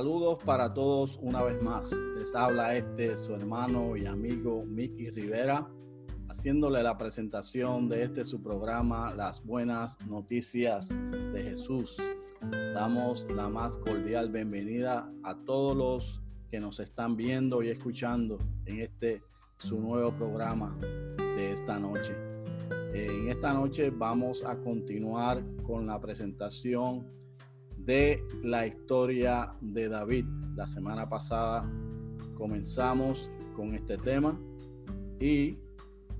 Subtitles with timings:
[0.00, 1.92] Saludos para todos una vez más.
[2.16, 5.68] Les habla este su hermano y amigo Miki Rivera,
[6.26, 11.98] haciéndole la presentación de este su programa Las Buenas Noticias de Jesús.
[12.72, 18.80] Damos la más cordial bienvenida a todos los que nos están viendo y escuchando en
[18.80, 19.22] este
[19.58, 20.74] su nuevo programa
[21.18, 22.16] de esta noche.
[22.94, 27.19] En esta noche vamos a continuar con la presentación
[27.90, 30.24] de la historia de David.
[30.54, 31.68] La semana pasada
[32.36, 34.38] comenzamos con este tema
[35.18, 35.58] y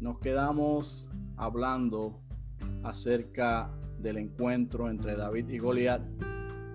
[0.01, 2.21] nos quedamos hablando
[2.83, 6.03] acerca del encuentro entre David y Goliat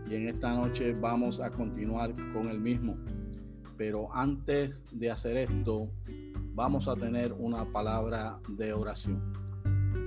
[0.09, 2.95] y en esta noche vamos a continuar con el mismo.
[3.75, 5.89] Pero antes de hacer esto,
[6.53, 9.44] vamos a tener una palabra de oración.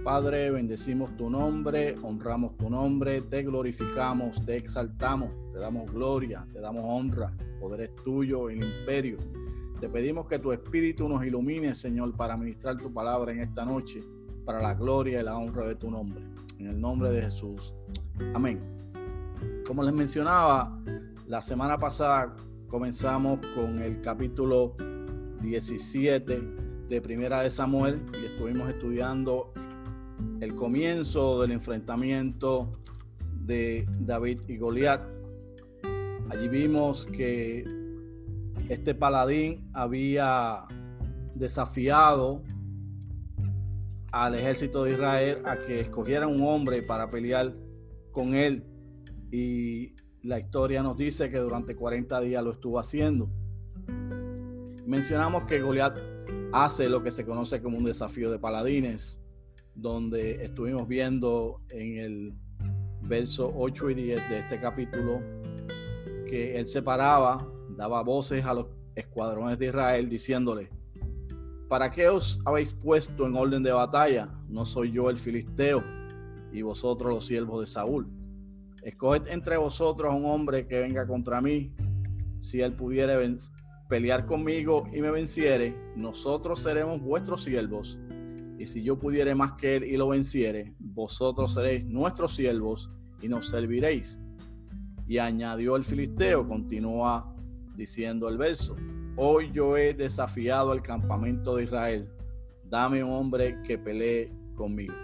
[0.05, 6.60] Padre, bendecimos tu nombre, honramos tu nombre, te glorificamos, te exaltamos, te damos gloria, te
[6.60, 9.18] damos honra, poder es tuyo, el imperio.
[9.80, 14.01] Te pedimos que tu espíritu nos ilumine, Señor, para ministrar tu palabra en esta noche,
[14.45, 16.23] para la gloria y la honra de tu nombre.
[16.59, 17.74] En el nombre de Jesús.
[18.35, 18.60] Amén.
[19.66, 20.80] Como les mencionaba,
[21.27, 22.35] la semana pasada
[22.68, 24.74] comenzamos con el capítulo
[25.43, 26.43] 17
[26.88, 29.52] de Primera de Samuel y estuvimos estudiando
[30.41, 32.73] el comienzo del enfrentamiento
[33.45, 35.02] de David y Goliat.
[36.30, 37.65] Allí vimos que
[38.69, 40.65] este paladín había
[41.35, 42.43] desafiado
[44.13, 47.55] al ejército de Israel a que escogiera un hombre para pelear
[48.13, 48.65] con él
[49.30, 53.30] y la historia nos dice que durante 40 días lo estuvo haciendo.
[54.87, 55.99] Mencionamos que Goliat
[56.52, 59.21] hace lo que se conoce como un desafío de paladines
[59.79, 62.34] donde estuvimos viendo en el
[63.02, 65.21] verso 8 y 10 de este capítulo
[66.28, 67.47] que él se paraba,
[67.77, 68.66] daba voces a los
[68.97, 70.69] escuadrones de Israel diciéndole,
[71.69, 74.28] ¿para qué os habéis puesto en orden de batalla?
[74.49, 75.84] No soy yo el filisteo
[76.53, 78.09] y vosotros los siervos de Saúl.
[78.83, 81.72] Escoged entre vosotros un hombre que venga contra mí.
[82.41, 83.16] Si él pudiere
[83.89, 87.99] pelear conmigo y me venciere, nosotros seremos vuestros siervos
[88.59, 92.91] y si yo pudiere más que él y lo venciere, vosotros seréis nuestros siervos
[93.23, 94.19] y nos serviréis.
[95.07, 97.35] Y añadió el filisteo, continúa
[97.77, 98.77] diciendo el verso,
[99.17, 102.09] hoy yo he desafiado al campamento de Israel,
[102.65, 104.95] dame un hombre que pelee conmigo.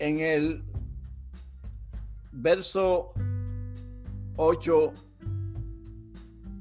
[0.00, 0.64] En el
[2.32, 3.12] verso
[4.36, 4.92] 8,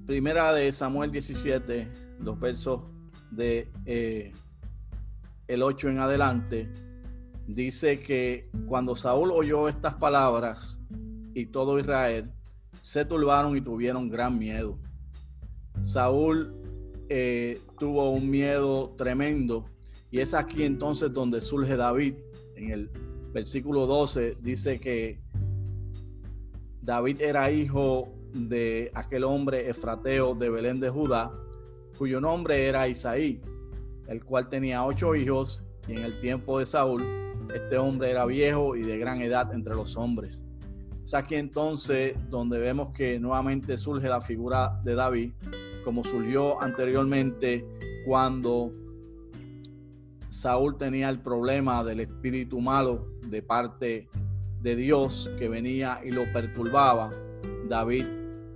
[0.05, 1.87] primera de Samuel 17,
[2.19, 2.81] los versos
[3.31, 4.31] de eh,
[5.47, 6.69] el 8 en adelante,
[7.47, 10.79] dice que cuando Saúl oyó estas palabras
[11.33, 12.31] y todo Israel,
[12.81, 14.77] se turbaron y tuvieron gran miedo.
[15.83, 16.53] Saúl
[17.09, 19.65] eh, tuvo un miedo tremendo
[20.11, 22.15] y es aquí entonces donde surge David.
[22.55, 22.89] En el
[23.33, 25.19] versículo 12 dice que
[26.81, 31.31] David era hijo de aquel hombre efrateo de Belén de Judá,
[31.97, 33.41] cuyo nombre era Isaí
[34.07, 37.03] el cual tenía ocho hijos, y en el tiempo de Saúl,
[37.53, 40.41] este hombre era viejo y de gran edad entre los hombres.
[41.03, 45.33] Es aquí entonces donde vemos que nuevamente surge la figura de David,
[45.83, 47.65] como surgió anteriormente
[48.05, 48.71] cuando
[50.29, 54.07] Saúl tenía el problema del espíritu malo de parte
[54.61, 57.11] de Dios que venía y lo perturbaba.
[57.67, 58.07] David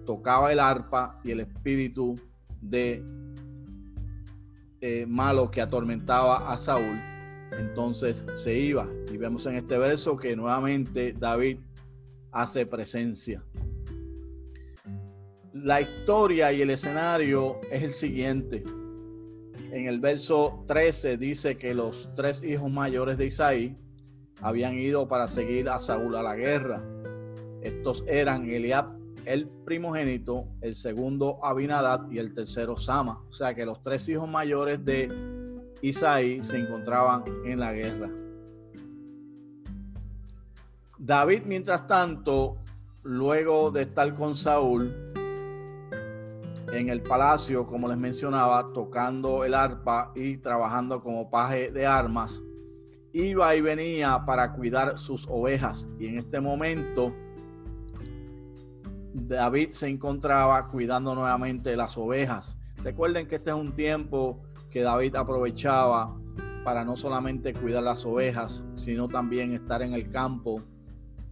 [0.05, 2.15] tocaba el arpa y el espíritu
[2.61, 3.03] de
[4.87, 6.97] eh, malo que atormentaba a Saúl,
[7.59, 8.87] entonces se iba.
[9.11, 11.57] Y vemos en este verso que nuevamente David
[12.31, 13.43] hace presencia.
[15.51, 18.63] La historia y el escenario es el siguiente.
[19.73, 23.75] En el verso 13 dice que los tres hijos mayores de Isaí
[24.41, 26.81] habían ido para seguir a Saúl a la guerra.
[27.61, 28.96] Estos eran Eliab,
[29.27, 33.21] el primogénito, el segundo Abinadad y el tercero Sama.
[33.29, 35.11] O sea que los tres hijos mayores de
[35.81, 38.09] Isaí se encontraban en la guerra.
[40.97, 42.57] David, mientras tanto,
[43.03, 44.95] luego de estar con Saúl
[46.71, 52.41] en el palacio, como les mencionaba, tocando el arpa y trabajando como paje de armas,
[53.11, 55.87] iba y venía para cuidar sus ovejas.
[55.99, 57.13] Y en este momento,
[59.25, 62.55] David se encontraba cuidando nuevamente las ovejas.
[62.83, 66.15] Recuerden que este es un tiempo que David aprovechaba
[66.63, 70.61] para no solamente cuidar las ovejas, sino también estar en el campo,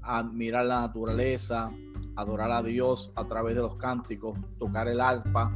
[0.01, 1.69] admirar la naturaleza,
[2.15, 5.53] adorar a Dios a través de los cánticos, tocar el arpa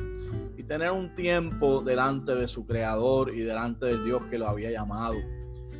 [0.58, 4.70] y tener un tiempo delante de su creador y delante del Dios que lo había
[4.70, 5.16] llamado.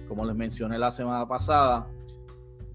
[0.08, 1.88] Como les mencioné la semana pasada,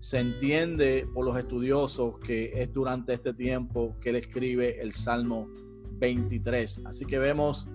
[0.05, 5.49] se entiende por los estudiosos que es durante este tiempo que él escribe el Salmo
[5.93, 6.83] 23.
[6.85, 7.67] Así que vemos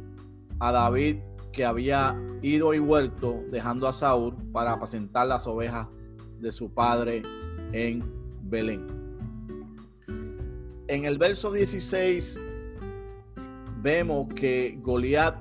[0.60, 1.22] a David
[1.52, 5.88] que había ido y vuelto dejando a Saúl para apacentar las ovejas
[6.40, 7.24] de su padre
[7.72, 8.04] en
[8.44, 8.86] Belén.
[10.88, 12.40] En el verso 16
[13.82, 15.36] vemos que Goliat,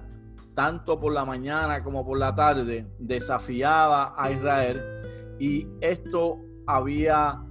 [0.54, 4.80] tanto por la mañana como por la tarde, desafiaba a Israel
[5.38, 7.42] y esto había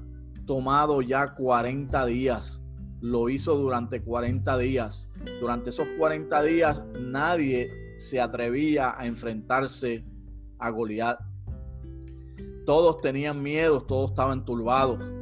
[0.46, 2.62] tomado ya 40 días.
[3.02, 5.08] Lo hizo durante 40 días.
[5.40, 10.06] Durante esos 40 días nadie se atrevía a enfrentarse
[10.60, 11.20] a Goliat.
[12.66, 15.16] Todos tenían miedo, todos estaban turbados.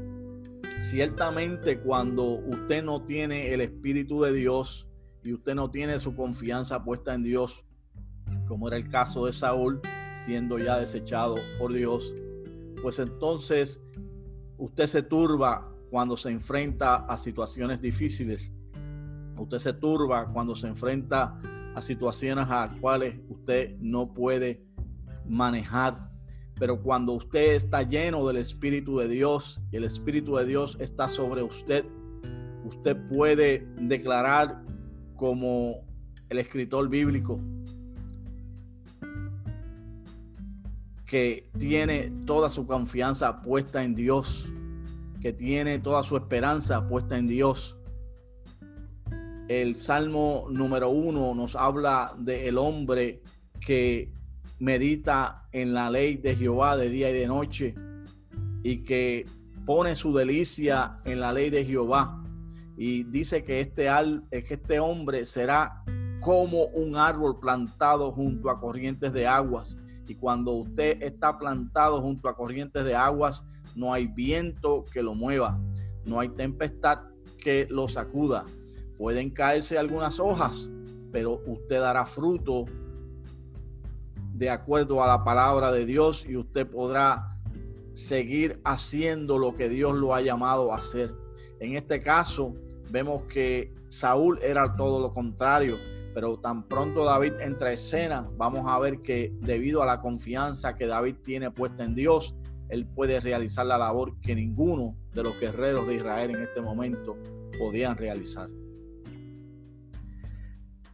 [0.82, 4.90] Ciertamente cuando usted no tiene el Espíritu de Dios
[5.24, 7.66] y usted no tiene su confianza puesta en Dios,
[8.46, 9.80] como era el caso de Saúl,
[10.14, 12.14] siendo ya desechado por Dios,
[12.82, 13.82] pues entonces
[14.57, 18.52] usted se turba cuando se enfrenta a situaciones difíciles.
[19.38, 21.40] Usted se turba cuando se enfrenta
[21.75, 24.66] a situaciones a las cuales usted no puede
[25.28, 26.10] manejar.
[26.57, 31.10] Pero cuando usted está lleno del Espíritu de Dios y el Espíritu de Dios está
[31.10, 31.86] sobre usted,
[32.63, 34.63] usted puede declarar
[35.16, 35.86] como
[36.30, 37.40] el escritor bíblico
[41.06, 44.48] que tiene toda su confianza puesta en Dios,
[45.22, 47.78] que tiene toda su esperanza puesta en Dios.
[49.48, 53.22] El Salmo número uno nos habla del el hombre
[53.60, 54.12] que
[54.60, 57.75] medita en la ley de Jehová de día y de noche
[58.63, 59.25] y que
[59.66, 62.24] pone su delicia en la ley de Jehová.
[62.78, 65.84] Y dice que este, que este hombre será
[66.19, 69.78] como un árbol plantado junto a corrientes de aguas.
[70.07, 73.44] Y cuando usted está plantado junto a corrientes de aguas,
[73.75, 75.60] no hay viento que lo mueva,
[76.06, 77.00] no hay tempestad
[77.38, 78.46] que lo sacuda.
[78.98, 80.69] Pueden caerse algunas hojas,
[81.12, 82.66] pero usted dará fruto
[84.34, 87.38] de acuerdo a la palabra de Dios y usted podrá
[87.94, 91.13] seguir haciendo lo que Dios lo ha llamado a hacer.
[91.60, 92.54] En este caso,
[92.92, 95.78] vemos que Saúl era todo lo contrario,
[96.16, 100.74] pero tan pronto David entra a escena, vamos a ver que debido a la confianza
[100.74, 102.34] que David tiene puesta en Dios,
[102.70, 107.18] él puede realizar la labor que ninguno de los guerreros de Israel en este momento
[107.60, 108.50] podían realizar.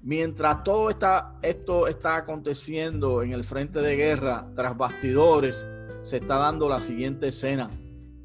[0.02, 5.68] Mientras todo está, esto está aconteciendo en el frente de guerra, tras bastidores,
[6.02, 7.70] se está dando la siguiente escena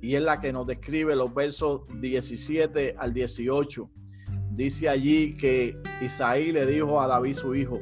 [0.00, 3.90] y es la que nos describe los versos 17 al 18.
[4.56, 7.78] Dice allí que Isaí le dijo a David su hijo,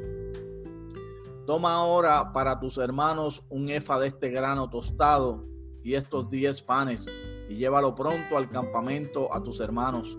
[1.46, 5.46] toma ahora para tus hermanos un efa de este grano tostado
[5.84, 7.08] y estos diez panes
[7.48, 10.18] y llévalo pronto al campamento a tus hermanos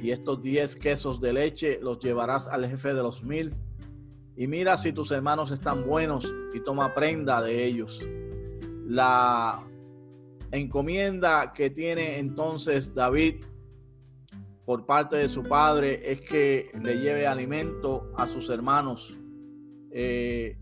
[0.00, 3.52] y estos diez quesos de leche los llevarás al jefe de los mil.
[4.36, 8.06] Y mira si tus hermanos están buenos y toma prenda de ellos.
[8.86, 9.66] La
[10.52, 13.44] encomienda que tiene entonces David
[14.72, 19.12] por parte de su padre es que le lleve alimento a sus hermanos.
[19.90, 20.56] Eh,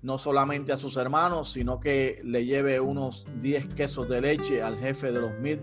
[0.00, 4.78] no solamente a sus hermanos, sino que le lleve unos 10 quesos de leche al
[4.78, 5.60] jefe de los mil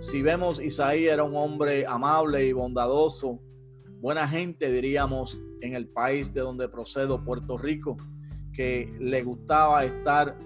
[0.00, 3.40] si vemos, Isaías era un hombre amable y bondadoso,
[4.02, 7.96] buena gente, diríamos, en el país de donde procedo, Puerto Rico,
[8.52, 10.36] que le gustaba estar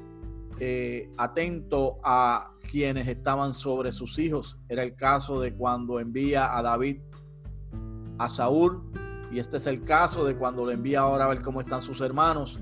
[0.60, 4.58] eh, atento a quienes estaban sobre sus hijos.
[4.68, 7.00] Era el caso de cuando envía a David
[8.18, 8.82] a Saúl,
[9.32, 12.00] y este es el caso de cuando le envía ahora a ver cómo están sus
[12.00, 12.60] hermanos,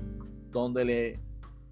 [0.51, 1.19] donde le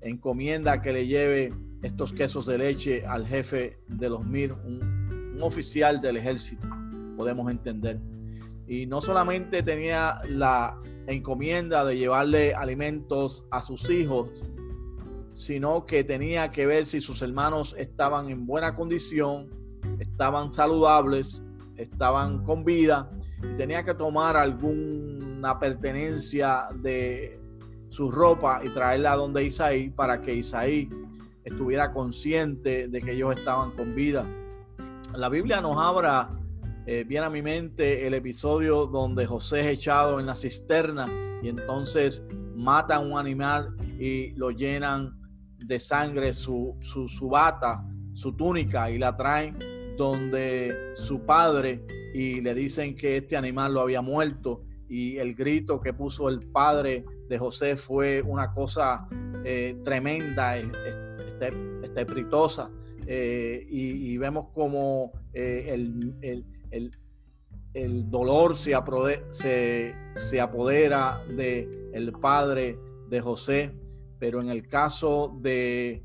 [0.02, 6.00] encomienda que le lleve estos quesos de leche al jefe de los Mir, un oficial
[6.02, 6.68] del ejército,
[7.18, 8.00] podemos entender.
[8.68, 14.30] Y no solamente tenía la encomienda de llevarle alimentos a sus hijos,
[15.42, 19.50] sino que tenía que ver si sus hermanos estaban en buena condición,
[19.98, 21.42] estaban saludables,
[21.78, 23.10] estaban con vida,
[23.42, 27.40] y tenía que tomar alguna pertenencia de
[27.90, 30.88] su ropa y traerla donde Isaí para que Isaí
[31.44, 34.24] estuviera consciente de que ellos estaban con vida.
[35.16, 36.38] La Biblia nos habla
[36.86, 41.08] eh, bien a mi mente el episodio donde José es echado en la cisterna
[41.42, 42.24] y entonces
[42.56, 45.20] matan un animal y lo llenan
[45.66, 49.58] de sangre su, su, su bata, su túnica y la traen
[49.98, 55.80] donde su padre y le dicen que este animal lo había muerto y el grito
[55.80, 59.08] que puso el padre de José fue una cosa
[59.46, 60.58] eh, tremenda,
[61.82, 62.70] estrepitosa.
[63.08, 66.46] Eh, y, vemos como eh, el,
[67.74, 68.74] el, dolor se,
[69.32, 72.78] se, se apodera del el padre
[73.08, 73.72] de José,
[74.22, 76.04] pero en el caso de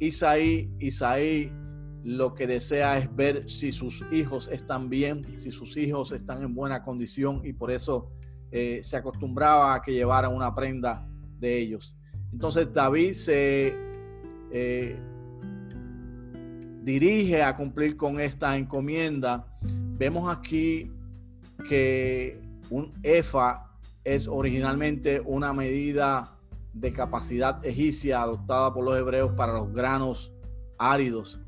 [0.00, 1.52] Isaí, Isaí
[2.02, 6.52] lo que desea es ver si sus hijos están bien, si sus hijos están en
[6.52, 8.10] buena condición y por eso
[8.50, 11.96] eh, se acostumbraba a que llevara una prenda de ellos.
[12.32, 13.72] Entonces David se
[14.50, 14.96] eh,
[16.82, 19.46] dirige a cumplir con esta encomienda.
[19.96, 20.90] Vemos aquí
[21.68, 26.31] que un EFA es originalmente una medida
[26.72, 30.32] de capacidad egipcia adoptada por los hebreos para los granos
[30.78, 31.40] áridos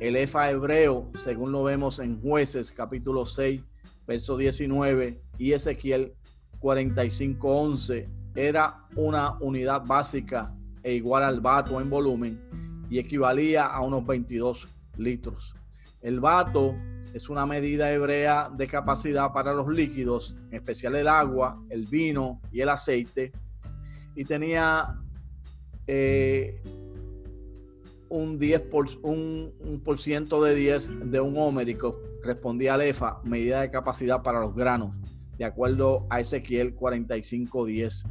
[0.00, 3.62] el EFA hebreo, según lo vemos en Jueces capítulo 6,
[4.06, 6.14] verso 19 y Ezequiel
[6.58, 13.80] 45, 11, era una unidad básica e igual al vato en volumen y equivalía a
[13.80, 15.54] unos 22 litros.
[16.02, 16.74] El vato
[17.14, 22.42] es una medida hebrea de capacidad para los líquidos, en especial el agua, el vino
[22.52, 23.32] y el aceite,
[24.14, 25.00] y tenía
[25.86, 26.60] eh,
[28.08, 29.52] un 10 por, un,
[29.84, 34.54] por ciento de 10 de un homérico respondía al EFA, medida de capacidad para los
[34.54, 34.96] granos,
[35.36, 38.04] de acuerdo a Ezequiel 45.10.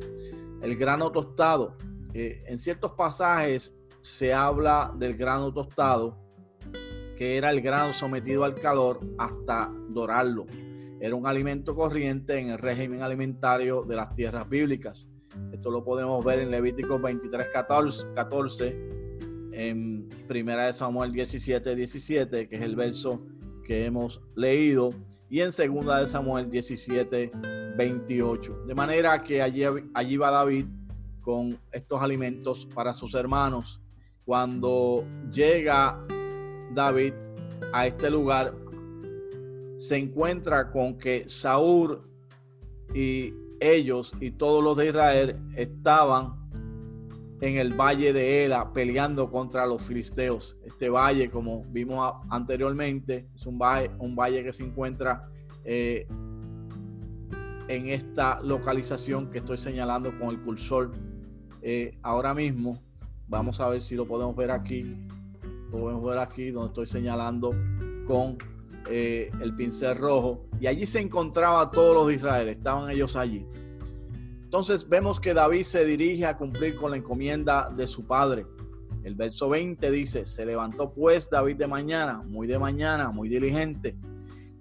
[0.61, 1.77] El grano tostado,
[2.13, 6.17] eh, en ciertos pasajes se habla del grano tostado,
[7.17, 10.45] que era el grano sometido al calor hasta dorarlo.
[10.99, 15.07] Era un alimento corriente en el régimen alimentario de las tierras bíblicas.
[15.51, 17.47] Esto lo podemos ver en Levítico 23,
[18.15, 18.91] 14,
[19.53, 23.25] en Primera de Samuel 17, 17, que es el verso
[23.63, 24.89] que hemos leído,
[25.29, 27.31] y en Segunda de Samuel 17,
[27.77, 28.63] 28.
[28.65, 30.65] De manera que allí, allí va David
[31.21, 33.81] con estos alimentos para sus hermanos
[34.25, 36.05] cuando llega
[36.73, 37.13] David
[37.73, 38.53] a este lugar,
[39.77, 42.01] se encuentra con que Saúl
[42.93, 46.41] y ellos y todos los de Israel estaban
[47.41, 50.57] en el valle de Ela peleando contra los filisteos.
[50.63, 55.27] Este valle, como vimos anteriormente, es un valle, un valle que se encuentra
[55.63, 56.07] eh,
[57.67, 60.91] en esta localización que estoy señalando con el cursor
[61.61, 62.79] eh, ahora mismo.
[63.31, 64.93] Vamos a ver si lo podemos ver aquí.
[65.71, 67.55] Podemos ver aquí donde estoy señalando
[68.05, 68.37] con
[68.89, 70.49] eh, el pincel rojo.
[70.59, 72.49] Y allí se encontraba todos los de Israel.
[72.49, 73.45] Estaban ellos allí.
[74.43, 78.45] Entonces vemos que David se dirige a cumplir con la encomienda de su padre.
[79.05, 83.95] El verso 20 dice, se levantó pues David de mañana, muy de mañana, muy diligente,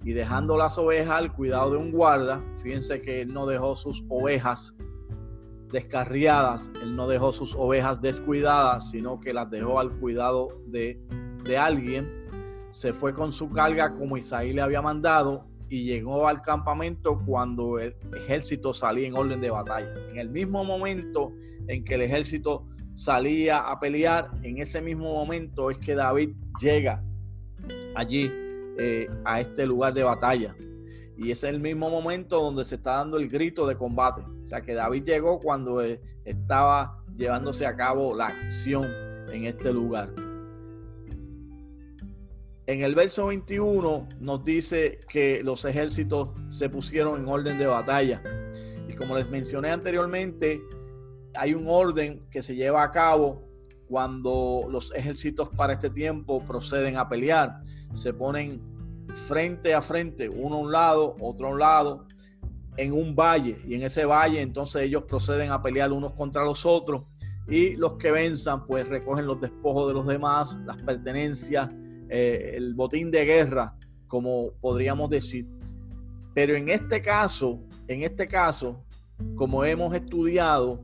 [0.05, 4.05] y dejando las ovejas al cuidado de un guarda, fíjense que él no dejó sus
[4.09, 4.75] ovejas
[5.71, 6.71] descarriadas.
[6.83, 11.01] Él no dejó sus ovejas descuidadas, sino que las dejó al cuidado de,
[11.45, 12.09] de alguien.
[12.71, 17.79] Se fue con su carga como Isaí le había mandado y llegó al campamento cuando
[17.79, 19.95] el ejército salía en orden de batalla.
[20.11, 21.33] En el mismo momento
[21.69, 27.03] en que el ejército salía a pelear, en ese mismo momento es que David llega
[27.95, 28.31] allí
[28.79, 30.57] eh, a este lugar de batalla.
[31.21, 34.23] Y es el mismo momento donde se está dando el grito de combate.
[34.43, 38.87] O sea que David llegó cuando eh, estaba llevándose a cabo la acción
[39.31, 40.09] en este lugar.
[42.67, 48.23] En el verso 21 nos dice que los ejércitos se pusieron en orden de batalla.
[48.89, 50.63] Y como les mencioné anteriormente,
[51.35, 53.47] hay un orden que se lleva a cabo
[53.87, 57.61] cuando los ejércitos para este tiempo proceden a pelear.
[57.95, 58.63] Se ponen
[59.15, 62.07] frente a frente, uno a un lado, otro a un lado,
[62.77, 63.59] en un valle.
[63.67, 67.05] Y en ese valle entonces ellos proceden a pelear unos contra los otros.
[67.49, 71.73] Y los que venzan pues recogen los despojos de los demás, las pertenencias,
[72.09, 73.75] eh, el botín de guerra,
[74.07, 75.49] como podríamos decir.
[76.35, 78.85] Pero en este caso, en este caso,
[79.35, 80.81] como hemos estudiado,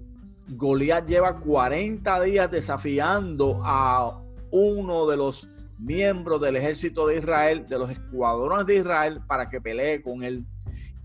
[0.49, 7.79] Goliat lleva 40 días desafiando a uno de los miembros del ejército de Israel, de
[7.79, 10.45] los escuadrones de Israel, para que pelee con él.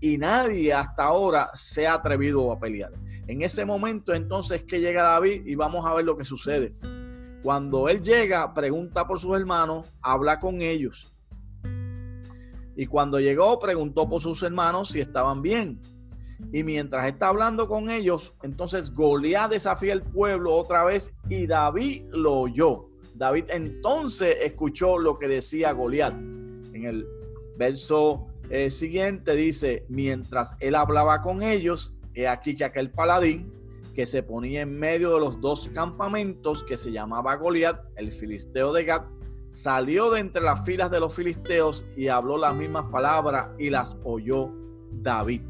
[0.00, 2.92] Y nadie hasta ahora se ha atrevido a pelear.
[3.28, 6.74] En ese momento entonces que llega David y vamos a ver lo que sucede.
[7.42, 11.14] Cuando él llega, pregunta por sus hermanos, habla con ellos.
[12.74, 15.80] Y cuando llegó, preguntó por sus hermanos si estaban bien.
[16.52, 22.04] Y mientras está hablando con ellos, entonces Goliat desafía al pueblo otra vez y David
[22.10, 22.91] lo oyó.
[23.22, 26.12] David entonces escuchó lo que decía Goliat.
[26.12, 27.06] En el
[27.56, 33.52] verso eh, siguiente dice, mientras él hablaba con ellos, he aquí que aquel paladín
[33.94, 38.72] que se ponía en medio de los dos campamentos que se llamaba Goliat, el filisteo
[38.72, 39.04] de Gad,
[39.50, 43.96] salió de entre las filas de los filisteos y habló las mismas palabras y las
[44.02, 44.50] oyó
[44.90, 45.42] David.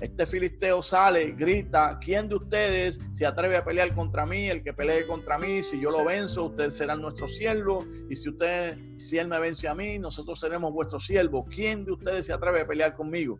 [0.00, 4.48] Este filisteo sale, grita, ¿quién de ustedes se atreve a pelear contra mí?
[4.48, 7.86] El que pelee contra mí, si yo lo venzo, ustedes serán nuestros siervos.
[8.08, 11.44] Y si usted, si él me vence a mí, nosotros seremos vuestros siervos.
[11.50, 13.38] ¿Quién de ustedes se atreve a pelear conmigo?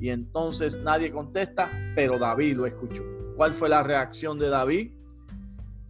[0.00, 3.04] Y entonces nadie contesta, pero David lo escuchó.
[3.36, 4.92] ¿Cuál fue la reacción de David?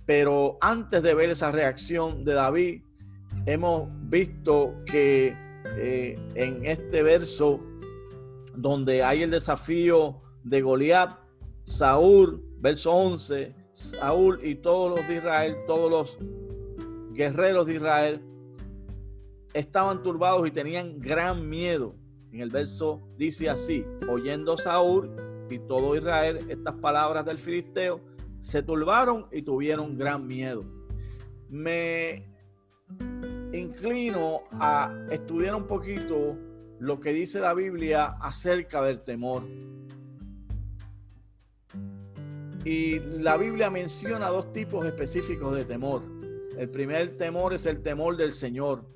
[0.04, 2.82] Pero antes de ver esa reacción de David,
[3.46, 5.34] hemos visto que
[5.76, 7.64] eh, en este verso
[8.56, 11.18] donde hay el desafío de Goliat,
[11.64, 16.18] Saúl, verso 11, Saúl y todos los de Israel, todos los
[17.12, 18.22] guerreros de Israel
[19.54, 21.94] estaban turbados y tenían gran miedo.
[22.32, 25.10] En el verso dice así, oyendo Saúl
[25.50, 28.00] y todo Israel estas palabras del filisteo,
[28.40, 30.64] se turbaron y tuvieron gran miedo.
[31.48, 32.22] Me
[33.52, 36.36] inclino a estudiar un poquito
[36.80, 39.46] lo que dice la Biblia acerca del temor.
[42.64, 46.02] Y la Biblia menciona dos tipos específicos de temor.
[46.56, 48.86] El primer temor es el temor del Señor.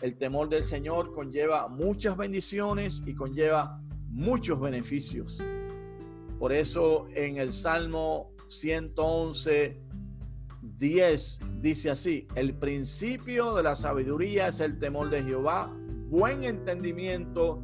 [0.00, 5.40] El temor del Señor conlleva muchas bendiciones y conlleva muchos beneficios.
[6.38, 9.80] Por eso en el Salmo 111,
[10.62, 15.72] 10 dice así, el principio de la sabiduría es el temor de Jehová
[16.10, 17.62] buen entendimiento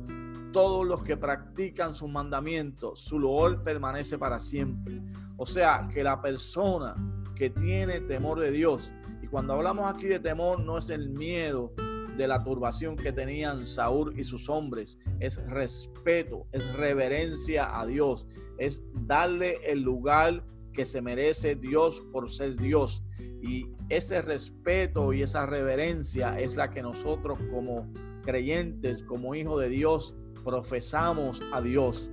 [0.52, 3.00] todos los que practican sus mandamientos.
[3.00, 5.02] Su loor permanece para siempre.
[5.36, 6.94] O sea, que la persona
[7.34, 11.72] que tiene temor de Dios, y cuando hablamos aquí de temor, no es el miedo
[12.16, 18.28] de la turbación que tenían Saúl y sus hombres, es respeto, es reverencia a Dios,
[18.58, 23.02] es darle el lugar que se merece Dios por ser Dios.
[23.42, 27.92] Y ese respeto y esa reverencia es la que nosotros como
[28.26, 32.10] creyentes, como hijos de Dios, profesamos a Dios.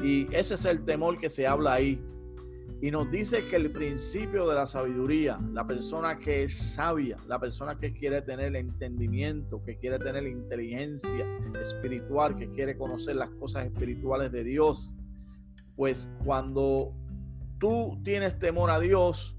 [0.00, 2.00] Y ese es el temor que se habla ahí.
[2.80, 7.40] Y nos dice que el principio de la sabiduría, la persona que es sabia, la
[7.40, 11.26] persona que quiere tener entendimiento, que quiere tener inteligencia
[11.60, 14.94] espiritual, que quiere conocer las cosas espirituales de Dios,
[15.74, 16.94] pues cuando
[17.58, 19.36] tú tienes temor a Dios,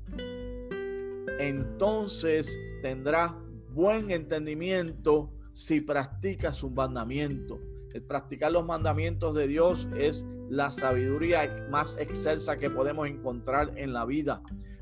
[1.39, 3.32] entonces tendrás
[3.72, 7.59] buen entendimiento si practicas sus mandamientos.
[7.93, 13.93] El practicar los mandamientos de Dios es la sabiduría más excelsa que podemos encontrar en
[13.93, 14.41] la vida.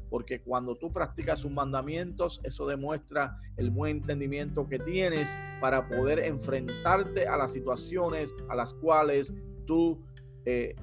[0.10, 6.20] Porque cuando tú practicas sus mandamientos, eso demuestra el buen entendimiento que tienes para poder
[6.20, 9.34] enfrentarte a las situaciones a las cuales
[9.66, 10.02] tú
[10.46, 10.76] eh,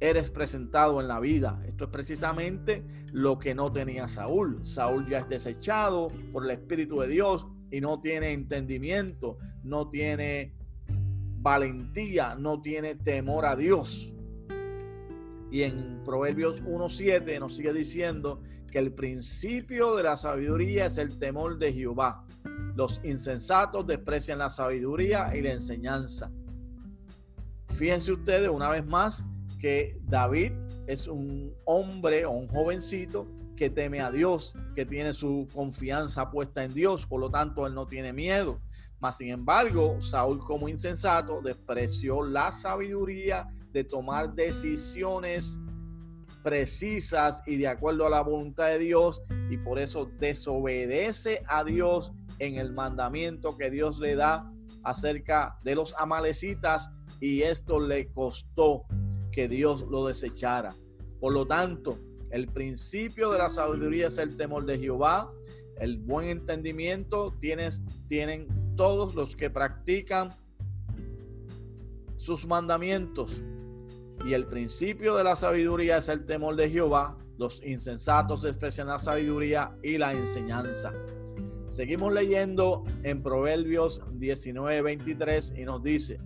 [0.00, 1.62] eres presentado en la vida.
[1.66, 4.64] Esto es precisamente lo que no tenía Saúl.
[4.64, 10.54] Saúl ya es desechado por el Espíritu de Dios y no tiene entendimiento, no tiene
[11.40, 14.12] valentía, no tiene temor a Dios.
[15.50, 21.18] Y en Proverbios 1.7 nos sigue diciendo que el principio de la sabiduría es el
[21.18, 22.26] temor de Jehová.
[22.74, 26.30] Los insensatos desprecian la sabiduría y la enseñanza.
[27.68, 29.24] Fíjense ustedes una vez más
[29.58, 30.52] que David
[30.86, 33.26] es un hombre o un jovencito
[33.58, 37.74] que teme a Dios, que tiene su confianza puesta en Dios, por lo tanto él
[37.74, 38.60] no tiene miedo.
[39.00, 45.58] Mas sin embargo, Saúl como insensato despreció la sabiduría de tomar decisiones
[46.44, 52.12] precisas y de acuerdo a la voluntad de Dios y por eso desobedece a Dios
[52.38, 54.50] en el mandamiento que Dios le da
[54.84, 56.90] acerca de los amalecitas
[57.20, 58.84] y esto le costó
[59.32, 60.74] que Dios lo desechara.
[61.20, 61.98] Por lo tanto,
[62.30, 65.32] el principio de la sabiduría es el temor de Jehová.
[65.80, 70.30] El buen entendimiento tienes, tienen todos los que practican
[72.16, 73.42] sus mandamientos.
[74.26, 77.16] Y el principio de la sabiduría es el temor de Jehová.
[77.38, 80.92] Los insensatos desprecian la sabiduría y la enseñanza.
[81.70, 86.18] Seguimos leyendo en Proverbios 19, 23 y nos dice,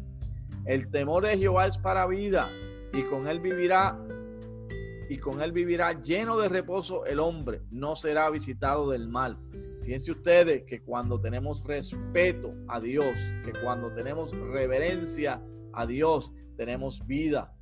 [0.64, 2.50] el temor de Jehová es para vida
[2.94, 3.98] y con él vivirá
[5.08, 9.38] y con él vivirá lleno de reposo el hombre, no será visitado del mal.
[9.82, 17.04] Fíjense ustedes que cuando tenemos respeto a Dios, que cuando tenemos reverencia a Dios, tenemos
[17.06, 17.56] vida.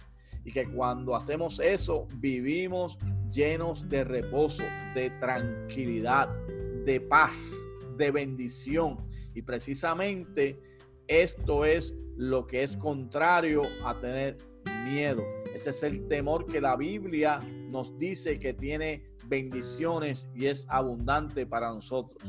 [0.44, 2.98] Y que cuando hacemos eso, vivimos
[3.30, 4.62] llenos de reposo,
[4.94, 6.28] de tranquilidad,
[6.84, 7.54] de paz,
[7.96, 9.08] de bendición.
[9.34, 10.60] Y precisamente
[11.06, 14.36] esto es lo que es contrario a tener
[14.84, 15.24] miedo.
[15.54, 21.46] Ese es el temor que la Biblia nos dice que tiene bendiciones y es abundante
[21.46, 22.22] para nosotros.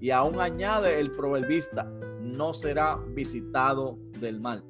[0.00, 1.84] Y aún añade el proverbista,
[2.20, 4.64] no será visitado del mal.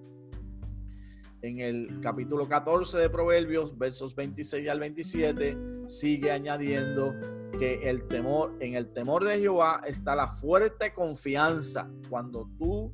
[1.43, 7.15] En el capítulo 14 de Proverbios, versos 26 al 27, sigue añadiendo
[7.59, 11.91] que el temor, en el temor de Jehová está la fuerte confianza.
[12.09, 12.91] Cuando tú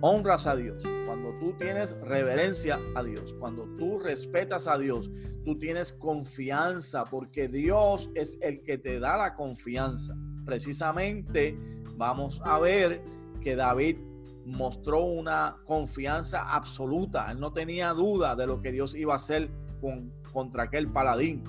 [0.00, 5.10] honras a Dios, cuando tú tienes reverencia a Dios, cuando tú respetas a Dios,
[5.44, 10.16] tú tienes confianza porque Dios es el que te da la confianza.
[10.44, 11.58] Precisamente
[11.96, 13.02] vamos a ver
[13.40, 13.96] que David
[14.44, 17.30] mostró una confianza absoluta.
[17.30, 21.42] Él no tenía duda de lo que Dios iba a hacer con, contra aquel paladín.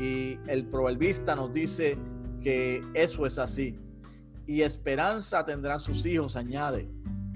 [0.00, 1.98] Y el proverbista nos dice
[2.40, 3.78] que eso es así.
[4.46, 6.88] Y esperanza tendrán sus hijos, añade.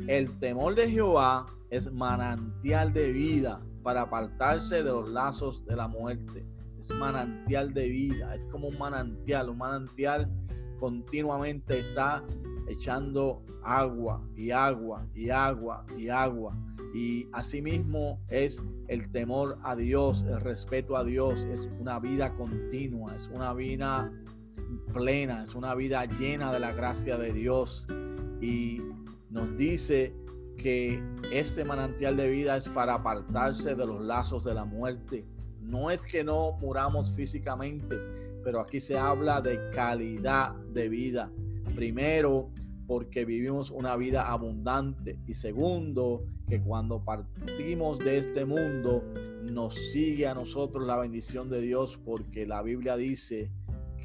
[0.07, 5.89] El temor de Jehová es manantial de vida para apartarse de los lazos de la
[5.89, 6.47] muerte.
[6.79, 9.49] Es manantial de vida, es como un manantial.
[9.51, 10.31] Un manantial
[10.79, 12.25] continuamente está
[12.69, 16.57] echando agua y agua y agua y agua.
[16.95, 23.15] Y asimismo es el temor a Dios, el respeto a Dios, es una vida continua,
[23.15, 24.11] es una vida
[24.93, 27.87] plena, es una vida llena de la gracia de Dios.
[28.41, 28.81] Y
[29.31, 30.15] nos dice
[30.57, 35.25] que este manantial de vida es para apartarse de los lazos de la muerte.
[35.61, 37.97] No es que no muramos físicamente,
[38.43, 41.31] pero aquí se habla de calidad de vida.
[41.75, 42.51] Primero,
[42.87, 45.19] porque vivimos una vida abundante.
[45.27, 49.05] Y segundo, que cuando partimos de este mundo,
[49.53, 53.51] nos sigue a nosotros la bendición de Dios, porque la Biblia dice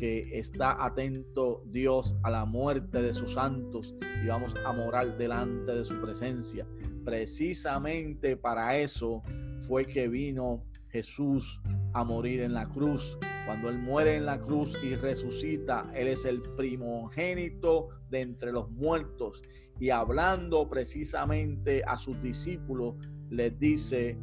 [0.04, 5.74] que está atento Dios a la muerte de sus santos y vamos a morar delante
[5.74, 6.68] de su presencia.
[7.06, 9.24] Precisamente para eso
[9.62, 11.62] fue que vino Jesús
[11.94, 13.18] a morir en la cruz.
[13.46, 18.70] Cuando Él muere en la cruz y resucita, Él es el primogénito de entre los
[18.72, 19.42] muertos.
[19.80, 22.96] Y hablando precisamente a sus discípulos,
[23.30, 24.18] les dice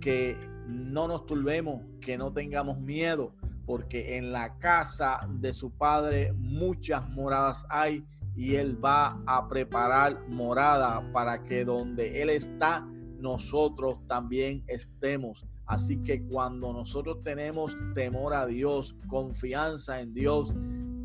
[0.00, 3.32] que no nos turbemos, que no tengamos miedo,
[3.70, 8.04] porque en la casa de su padre muchas moradas hay
[8.34, 12.84] y él va a preparar morada para que donde él está,
[13.20, 15.46] nosotros también estemos.
[15.66, 20.52] Así que cuando nosotros tenemos temor a Dios, confianza en Dios,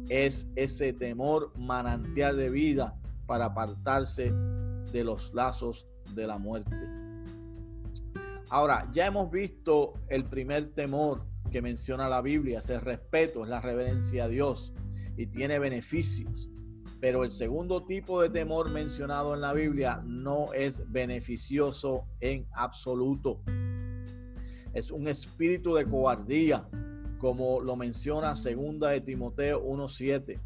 [0.10, 2.98] es ese temor manantial de vida
[3.28, 4.34] para apartarse
[4.92, 6.76] de los lazos de la muerte.
[8.50, 13.50] Ahora, ya hemos visto el primer temor que menciona la Biblia, es el respeto, es
[13.50, 14.74] la reverencia a Dios
[15.16, 16.52] y tiene beneficios.
[17.00, 23.42] Pero el segundo tipo de temor mencionado en la Biblia no es beneficioso en absoluto.
[24.74, 26.68] Es un espíritu de cobardía,
[27.20, 30.42] como lo menciona segunda de Timoteo 1:7,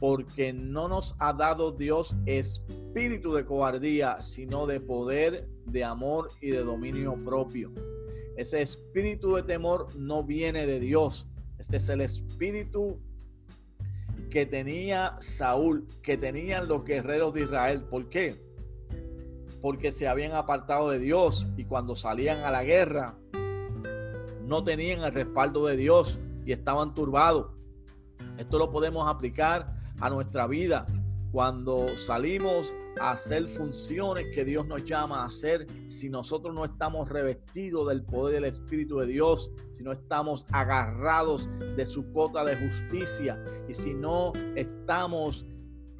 [0.00, 6.50] porque no nos ha dado Dios espíritu de cobardía, sino de poder, de amor y
[6.50, 7.72] de dominio propio.
[8.38, 11.26] Ese espíritu de temor no viene de Dios.
[11.58, 13.00] Este es el espíritu
[14.30, 17.82] que tenía Saúl, que tenían los guerreros de Israel.
[17.82, 18.40] ¿Por qué?
[19.60, 23.18] Porque se habían apartado de Dios y cuando salían a la guerra
[24.44, 27.48] no tenían el respaldo de Dios y estaban turbados.
[28.38, 30.86] Esto lo podemos aplicar a nuestra vida
[31.32, 37.08] cuando salimos a hacer funciones que Dios nos llama a hacer, si nosotros no estamos
[37.08, 42.56] revestidos del poder del Espíritu de Dios, si no estamos agarrados de su cota de
[42.56, 45.46] justicia y si no estamos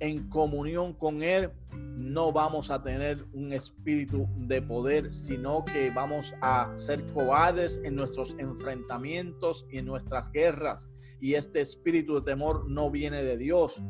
[0.00, 1.50] en comunión con Él,
[1.96, 7.96] no vamos a tener un espíritu de poder, sino que vamos a ser cobardes en
[7.96, 10.88] nuestros enfrentamientos y en nuestras guerras.
[11.20, 13.82] Y este espíritu de temor no viene de Dios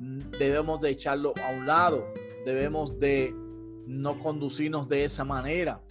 [0.00, 2.12] debemos de echarlo a un lado,
[2.44, 3.34] debemos de
[3.86, 5.82] no conducirnos de esa manera.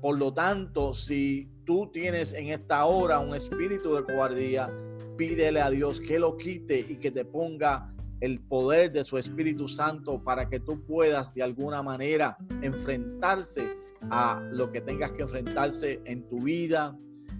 [0.00, 4.70] Por lo tanto, si tú tienes en esta hora un espíritu de cobardía,
[5.16, 9.66] pídele a Dios que lo quite y que te ponga el poder de su Espíritu
[9.66, 13.76] Santo para que tú puedas de alguna manera enfrentarse
[14.10, 16.96] a lo que tengas que enfrentarse en tu vida,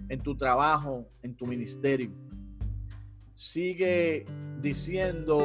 [0.09, 2.11] en tu trabajo, en tu ministerio.
[3.43, 4.23] Sigue
[4.59, 5.39] diciendo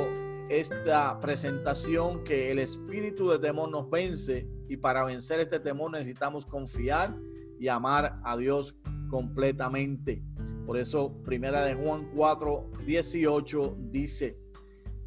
[0.50, 6.44] esta presentación que el espíritu de temor nos vence y para vencer este temor necesitamos
[6.44, 7.16] confiar
[7.58, 8.76] y amar a Dios
[9.08, 10.22] completamente.
[10.66, 14.38] Por eso, primera de Juan 4, 18 dice,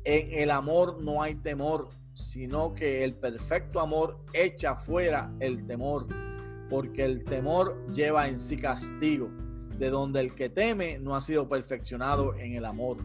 [0.03, 6.07] en el amor no hay temor, sino que el perfecto amor echa fuera el temor,
[6.71, 9.29] porque el temor lleva en sí castigo,
[9.79, 12.97] de donde el que teme no ha sido perfeccionado en el amor.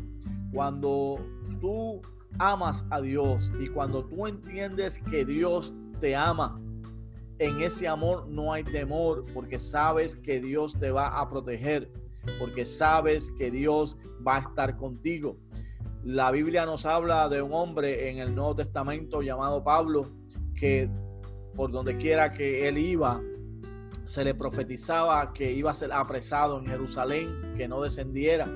[0.52, 1.24] Cuando
[1.60, 2.02] tú
[2.38, 6.60] amas a Dios y cuando tú entiendes que Dios te ama,
[7.38, 11.90] en ese amor no hay temor porque sabes que Dios te va a proteger,
[12.40, 15.38] porque sabes que Dios va a estar contigo.
[16.02, 20.10] La Biblia nos habla de un hombre en el Nuevo Testamento llamado Pablo
[20.54, 20.90] que
[21.54, 23.22] por donde quiera que él iba,
[24.06, 28.48] se le profetizaba que iba a ser apresado en Jerusalén, que no descendiera.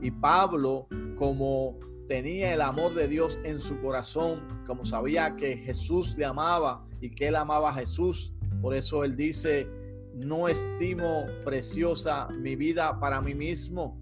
[0.00, 6.16] Y Pablo, como tenía el amor de Dios en su corazón, como sabía que Jesús
[6.16, 8.32] le amaba y que él amaba a Jesús.
[8.60, 9.68] Por eso él dice,
[10.14, 14.00] no estimo preciosa mi vida para mí mismo.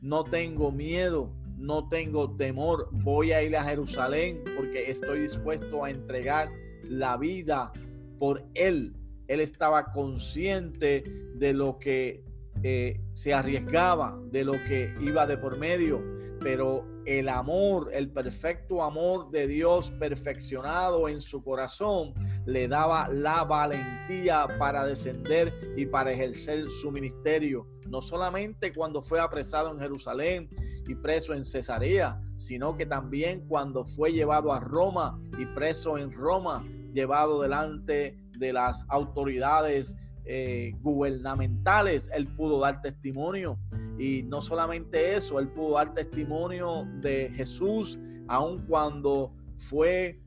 [0.00, 2.88] No tengo miedo, no tengo temor.
[2.92, 6.50] Voy a ir a Jerusalén porque estoy dispuesto a entregar
[6.84, 7.72] la vida
[8.18, 8.94] por él.
[9.28, 12.24] Él estaba consciente de lo que
[12.62, 16.02] eh, se arriesgaba, de lo que iba de por medio,
[16.40, 22.14] pero el amor, el perfecto amor de Dios perfeccionado en su corazón,
[22.46, 27.66] le daba la valentía para descender y para ejercer su ministerio.
[27.88, 30.48] No solamente cuando fue apresado en Jerusalén
[30.86, 36.10] y preso en Cesarea, sino que también cuando fue llevado a Roma y preso en
[36.12, 39.94] Roma, llevado delante de las autoridades
[40.24, 43.58] eh, gubernamentales, él pudo dar testimonio.
[43.98, 50.20] Y no solamente eso, él pudo dar testimonio de Jesús, aun cuando fue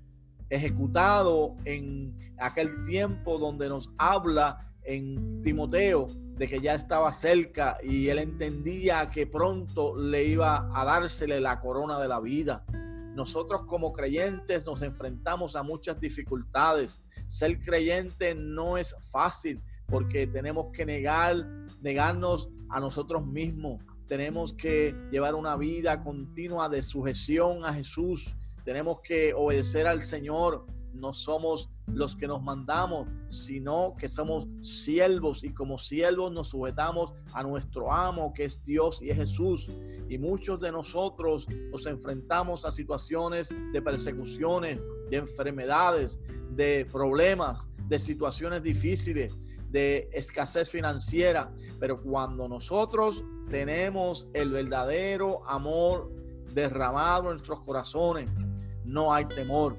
[0.49, 8.09] ejecutado en aquel tiempo donde nos habla en Timoteo de que ya estaba cerca y
[8.09, 12.63] él entendía que pronto le iba a dársele la corona de la vida.
[13.15, 17.01] Nosotros como creyentes nos enfrentamos a muchas dificultades.
[17.27, 21.35] Ser creyente no es fácil porque tenemos que negar,
[21.81, 23.81] negarnos a nosotros mismos.
[24.07, 28.35] Tenemos que llevar una vida continua de sujeción a Jesús.
[28.63, 30.65] Tenemos que obedecer al Señor.
[30.93, 37.13] No somos los que nos mandamos, sino que somos siervos y como siervos nos sujetamos
[37.33, 39.69] a nuestro amo, que es Dios y es Jesús.
[40.09, 46.19] Y muchos de nosotros nos enfrentamos a situaciones de persecuciones, de enfermedades,
[46.51, 49.33] de problemas, de situaciones difíciles
[49.69, 56.11] de escasez financiera, pero cuando nosotros tenemos el verdadero amor
[56.53, 58.31] derramado en nuestros corazones,
[58.85, 59.77] no hay temor.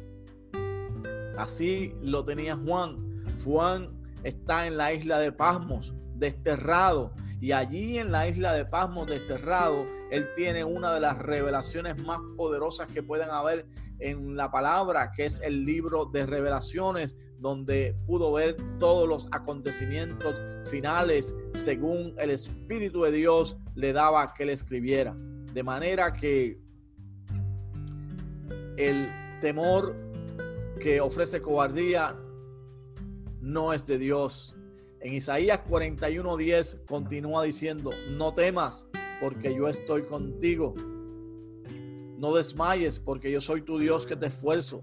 [1.38, 3.24] Así lo tenía Juan.
[3.44, 3.90] Juan
[4.24, 9.86] está en la isla de Pasmos, desterrado, y allí en la isla de Pasmos, desterrado,
[10.10, 13.66] él tiene una de las revelaciones más poderosas que pueden haber
[14.00, 20.34] en la palabra, que es el libro de revelaciones, donde pudo ver todos los acontecimientos
[20.68, 25.14] finales según el Espíritu de Dios le daba que le escribiera.
[25.52, 26.60] De manera que
[28.76, 29.08] el
[29.40, 29.94] temor
[30.78, 32.16] que ofrece cobardía
[33.40, 34.54] no es de Dios.
[35.00, 38.86] En Isaías 41:10 continúa diciendo, no temas
[39.20, 40.74] porque yo estoy contigo.
[42.18, 44.82] No desmayes porque yo soy tu Dios que te esfuerzo.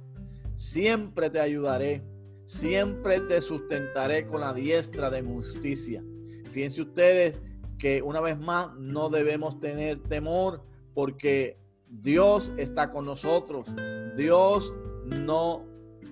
[0.55, 2.03] Siempre te ayudaré
[2.45, 6.03] siempre te sustentaré con la diestra de justicia.
[6.51, 7.39] Fíjense ustedes
[7.77, 13.73] que una vez más no debemos tener temor porque Dios está con nosotros.
[14.15, 14.73] Dios
[15.05, 15.65] no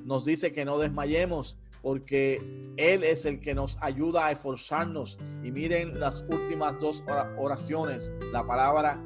[0.06, 2.41] nos dice que no desmayemos porque
[2.77, 5.19] Él es el que nos ayuda a esforzarnos.
[5.43, 7.03] Y miren las últimas dos
[7.38, 8.12] oraciones.
[8.32, 9.03] La palabra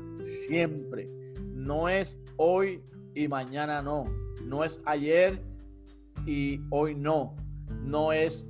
[0.47, 1.09] siempre.
[1.41, 2.83] No es hoy
[3.15, 4.05] y mañana no.
[4.43, 5.41] No es ayer
[6.27, 7.35] y hoy no.
[7.83, 8.45] No es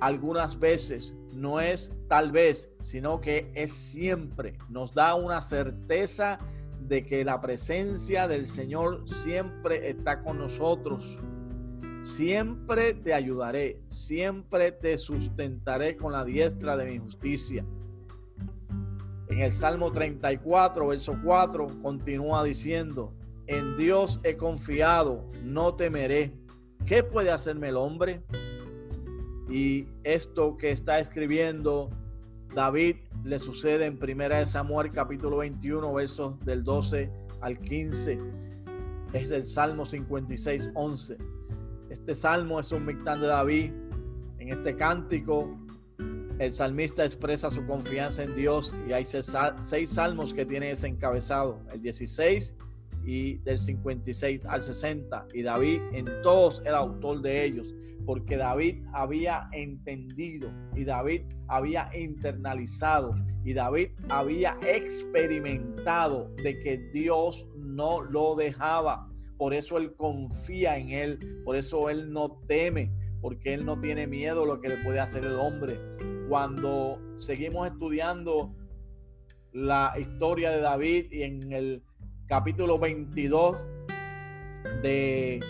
[0.00, 4.58] algunas veces, no es tal vez, sino que es siempre.
[4.68, 6.38] Nos da una certeza
[6.80, 11.18] de que la presencia del Señor siempre está con nosotros.
[12.02, 17.64] Siempre te ayudaré, siempre te sustentaré con la diestra de mi justicia.
[19.28, 23.14] En el Salmo 34, verso 4, continúa diciendo,
[23.46, 26.32] en Dios he confiado, no temeré.
[26.86, 28.22] ¿Qué puede hacerme el hombre?
[29.48, 31.90] Y esto que está escribiendo
[32.54, 37.10] David le sucede en Primera de Samuel capítulo 21 versos del 12
[37.40, 38.18] al 15.
[39.12, 41.39] Es el Salmo 56, 11.
[41.90, 43.72] Este salmo es un dictán de David.
[44.38, 45.58] En este cántico,
[46.38, 51.60] el salmista expresa su confianza en Dios y hay seis salmos que tiene ese encabezado.
[51.72, 52.54] El 16
[53.04, 55.26] y del 56 al 60.
[55.34, 57.74] Y David en todos el autor de ellos,
[58.06, 67.48] porque David había entendido y David había internalizado y David había experimentado de que Dios
[67.56, 69.09] no lo dejaba.
[69.40, 74.06] Por eso él confía en él, por eso él no teme, porque él no tiene
[74.06, 75.80] miedo a lo que le puede hacer el hombre.
[76.28, 78.54] Cuando seguimos estudiando
[79.52, 81.82] la historia de David y en el
[82.26, 83.64] capítulo 22
[84.82, 85.40] de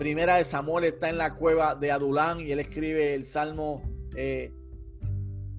[0.00, 3.80] Primera de Samuel está en la cueva de Adulán y él escribe el Salmo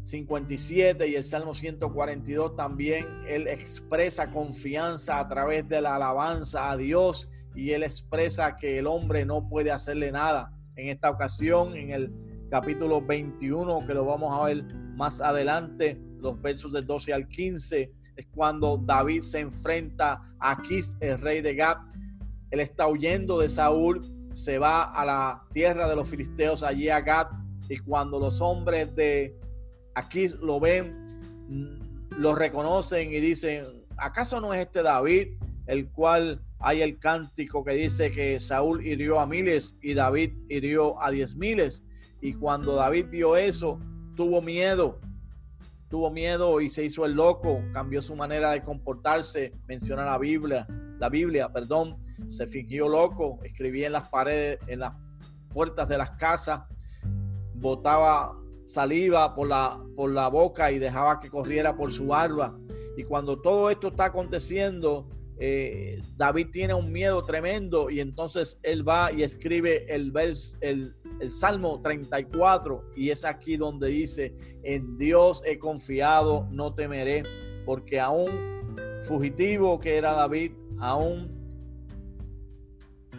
[0.03, 3.05] 57 eh, y el Salmo 142 también.
[3.27, 8.87] Él expresa confianza a través de la alabanza a Dios y él expresa que el
[8.87, 10.53] hombre no puede hacerle nada.
[10.75, 14.63] En esta ocasión, en el capítulo 21, que lo vamos a ver
[14.95, 20.95] más adelante, los versos del 12 al 15, es cuando David se enfrenta a Aquis,
[20.99, 21.77] el rey de Gad.
[22.49, 24.01] Él está huyendo de Saúl,
[24.33, 27.27] se va a la tierra de los filisteos, allí a Gad,
[27.69, 29.33] y cuando los hombres de
[29.95, 31.19] Aquis lo ven,
[32.11, 33.65] lo reconocen y dicen,
[33.97, 35.29] ¿acaso no es este David,
[35.67, 41.01] el cual hay el cántico que dice que Saúl hirió a miles y David hirió
[41.01, 41.83] a diez miles?
[42.21, 43.79] Y cuando David vio eso,
[44.15, 44.99] tuvo miedo
[45.91, 50.65] tuvo miedo y se hizo el loco, cambió su manera de comportarse, menciona la Biblia,
[50.97, 51.97] la Biblia, perdón,
[52.29, 54.93] se fingió loco, escribía en las paredes, en las
[55.53, 56.61] puertas de las casas,
[57.55, 58.33] botaba
[58.71, 62.57] saliva por la, por la boca y dejaba que corriera por su barba.
[62.95, 68.87] Y cuando todo esto está aconteciendo, eh, David tiene un miedo tremendo y entonces él
[68.87, 74.95] va y escribe el, vers, el, el Salmo 34 y es aquí donde dice, en
[74.97, 77.23] Dios he confiado, no temeré,
[77.65, 78.29] porque aún
[79.03, 81.29] fugitivo que era David, aún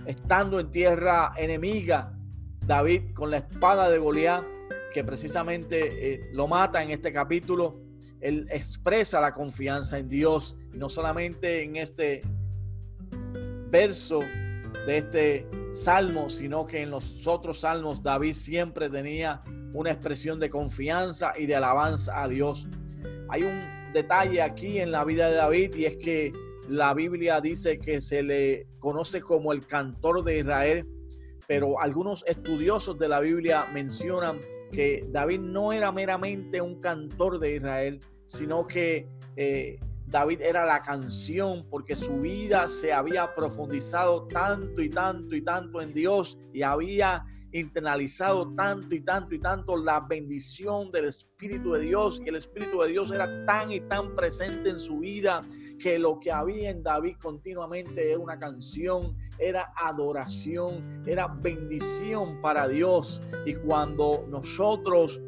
[0.07, 2.17] estando en tierra enemiga,
[2.65, 4.45] David con la espada de Goliat,
[4.93, 7.81] que precisamente eh, lo mata en este capítulo,
[8.21, 12.21] él expresa la confianza en Dios, no solamente en este
[13.71, 14.21] verso
[14.87, 20.51] de este salmo, sino que en los otros salmos David siempre tenía una expresión de
[20.51, 22.69] confianza y de alabanza a Dios.
[23.29, 26.33] Hay un detalle aquí en la vida de David y es que
[26.69, 30.87] la Biblia dice que se le conoce como el cantor de Israel,
[31.49, 34.39] pero algunos estudiosos de la Biblia mencionan
[34.73, 39.07] que David no era meramente un cantor de Israel, sino que
[39.37, 45.43] eh, David era la canción porque su vida se había profundizado tanto y tanto y
[45.43, 51.73] tanto en Dios y había internalizado tanto y tanto y tanto la bendición del Espíritu
[51.73, 55.41] de Dios y el Espíritu de Dios era tan y tan presente en su vida
[55.79, 62.69] que lo que había en David continuamente era una canción, era adoración, era bendición para
[62.69, 63.21] Dios.
[63.45, 65.21] Y cuando nosotros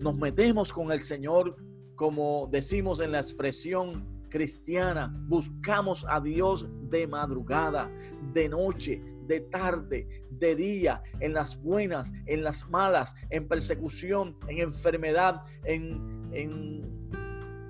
[0.00, 1.56] nos metemos con el Señor
[1.94, 7.90] como decimos en la expresión cristiana, buscamos a Dios de madrugada,
[8.32, 14.58] de noche, de tarde, de día, en las buenas, en las malas, en persecución, en
[14.58, 16.92] enfermedad, en, en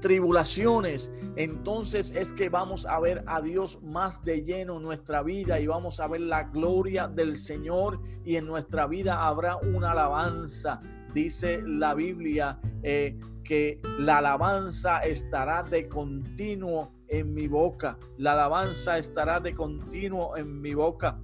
[0.03, 5.61] tribulaciones, entonces es que vamos a ver a Dios más de lleno en nuestra vida
[5.61, 10.83] y vamos a ver la gloria del Señor y en nuestra vida habrá una alabanza.
[11.15, 17.99] Dice la Biblia, eh, que la alabanza estará de continuo en mi boca.
[18.19, 21.21] La alabanza estará de continuo en mi boca.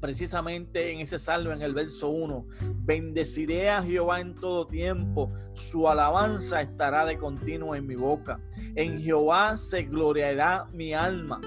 [0.00, 2.46] Precisamente en ese salmo, en el verso 1,
[2.84, 8.40] bendeciré a Jehová en todo tiempo, su alabanza estará de continuo en mi boca.
[8.76, 11.40] En Jehová se gloriará mi alma,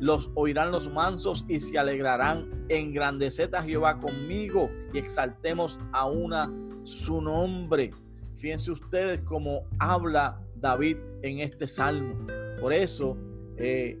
[0.00, 2.64] los oirán los mansos y se alegrarán.
[2.68, 6.50] Engrandeced a Jehová conmigo y exaltemos a una
[6.84, 7.92] su nombre.
[8.34, 12.26] Fíjense ustedes cómo habla David en este salmo.
[12.60, 13.16] Por eso,
[13.56, 13.98] eh,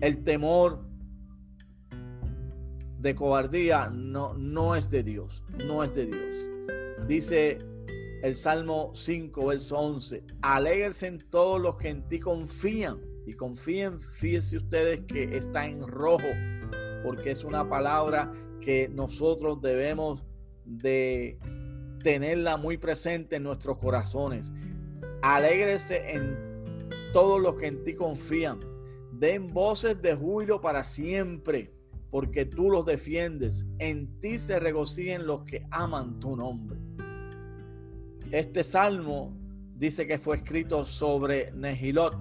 [0.00, 0.89] el temor
[3.00, 6.36] de cobardía no, no es de Dios, no es de Dios.
[7.06, 7.58] Dice
[8.22, 13.98] el Salmo 5, verso 11, alégrense en todos los que en ti confían y confíen,
[14.00, 16.28] fíjense ustedes que está en rojo,
[17.02, 20.24] porque es una palabra que nosotros debemos
[20.66, 21.38] de
[22.02, 24.52] tenerla muy presente en nuestros corazones.
[25.22, 26.36] Alégrese en
[27.12, 28.60] todos los que en ti confían.
[29.12, 31.72] Den voces de júbilo para siempre,
[32.10, 33.66] porque tú los defiendes.
[33.78, 36.78] En ti se regocijen los que aman tu nombre.
[38.30, 39.36] Este salmo
[39.76, 42.16] dice que fue escrito sobre Nehilot.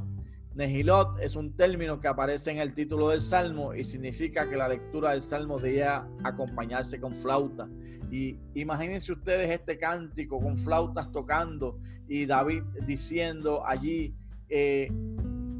[0.55, 4.67] Nehilot es un término que aparece en el título del salmo y significa que la
[4.67, 7.69] lectura del salmo debía acompañarse con flauta.
[8.11, 14.15] Y imagínense ustedes este cántico con flautas tocando y David diciendo allí,
[14.49, 14.91] eh,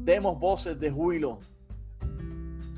[0.02, 1.38] demos voces de júbilo,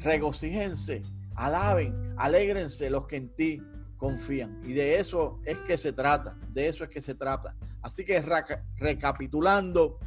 [0.02, 1.02] regocíjense,
[1.34, 3.62] alaben, alégrense los que en ti
[3.96, 4.60] confían.
[4.64, 7.54] Y de eso es que se trata, de eso es que se trata.
[7.82, 8.22] Así que
[8.76, 9.98] recapitulando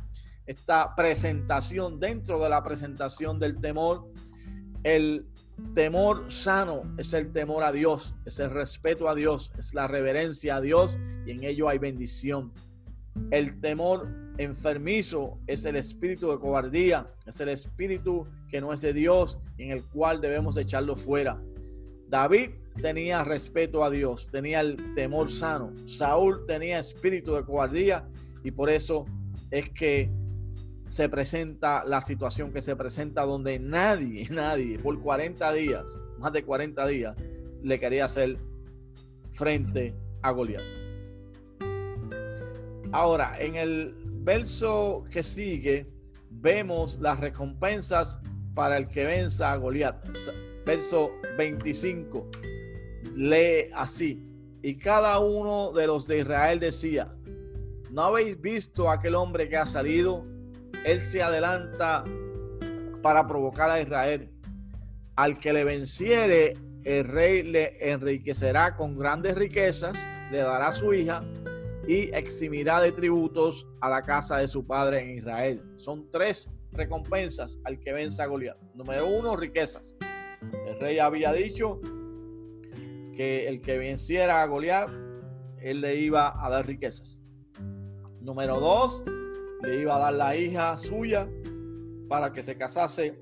[0.45, 4.07] esta presentación, dentro de la presentación del temor,
[4.83, 5.27] el
[5.73, 10.57] temor sano es el temor a Dios, es el respeto a Dios, es la reverencia
[10.57, 12.51] a Dios y en ello hay bendición.
[13.31, 18.93] El temor enfermizo es el espíritu de cobardía, es el espíritu que no es de
[18.93, 21.41] Dios y en el cual debemos echarlo fuera.
[22.07, 25.71] David tenía respeto a Dios, tenía el temor sano.
[25.85, 28.07] Saúl tenía espíritu de cobardía
[28.43, 29.05] y por eso
[29.51, 30.09] es que
[30.89, 35.83] se presenta la situación que se presenta donde nadie, nadie, por 40 días,
[36.19, 37.15] más de 40 días,
[37.63, 38.37] le quería hacer
[39.31, 40.63] frente a Goliat.
[42.91, 45.87] Ahora, en el verso que sigue,
[46.31, 48.19] vemos las recompensas
[48.55, 50.03] para el que venza a Goliat.
[50.65, 52.31] Verso 25
[53.15, 54.27] lee así.
[54.63, 57.13] Y cada uno de los de Israel decía,
[57.91, 60.25] ¿no habéis visto a aquel hombre que ha salido?
[60.83, 62.03] Él se adelanta
[63.03, 64.31] para provocar a Israel.
[65.15, 66.53] Al que le venciere,
[66.83, 69.95] el rey le enriquecerá con grandes riquezas,
[70.31, 71.23] le dará su hija
[71.87, 75.63] y eximirá de tributos a la casa de su padre en Israel.
[75.75, 78.57] Son tres recompensas al que venza a Goliat.
[78.73, 79.95] Número uno, riquezas.
[80.67, 81.79] El rey había dicho,
[83.15, 84.89] que el que venciera a Goliat,
[85.61, 87.21] él le iba a dar riquezas.
[88.19, 89.03] Número dos,
[89.63, 91.27] le iba a dar la hija suya
[92.09, 93.19] para que se casase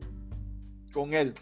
[0.91, 1.34] con él.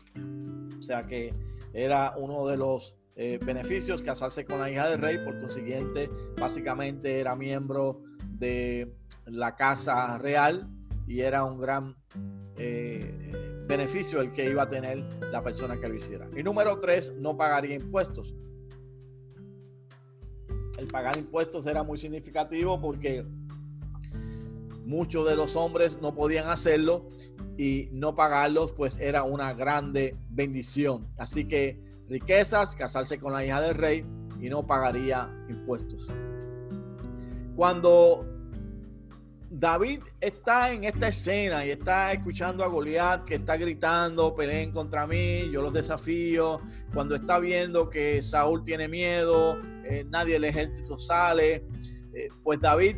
[0.79, 1.33] O sea que
[1.73, 6.09] era uno de los eh, beneficios casarse con la hija del rey, por consiguiente,
[6.39, 8.95] básicamente era miembro de
[9.25, 10.69] la casa real
[11.07, 11.95] y era un gran
[12.57, 16.29] eh, beneficio el que iba a tener la persona que lo hiciera.
[16.35, 18.33] Y número tres, no pagaría impuestos.
[20.77, 23.25] El pagar impuestos era muy significativo porque
[24.85, 27.07] muchos de los hombres no podían hacerlo
[27.57, 31.07] y no pagarlos pues era una grande bendición.
[31.17, 34.05] Así que riquezas, casarse con la hija del rey
[34.39, 36.07] y no pagaría impuestos.
[37.55, 38.25] Cuando
[39.49, 45.07] David está en esta escena y está escuchando a Goliat que está gritando, peleen contra
[45.07, 46.61] mí, yo los desafío.
[46.93, 51.65] Cuando está viendo que Saúl tiene miedo, eh, nadie del ejército sale,
[52.13, 52.97] eh, pues David,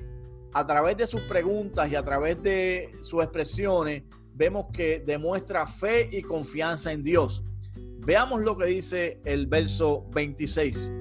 [0.53, 4.03] a través de sus preguntas y a través de sus expresiones,
[4.33, 7.43] vemos que demuestra fe y confianza en Dios.
[8.05, 10.91] Veamos lo que dice el verso 26.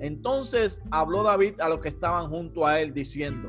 [0.00, 3.48] Entonces habló David a los que estaban junto a él diciendo,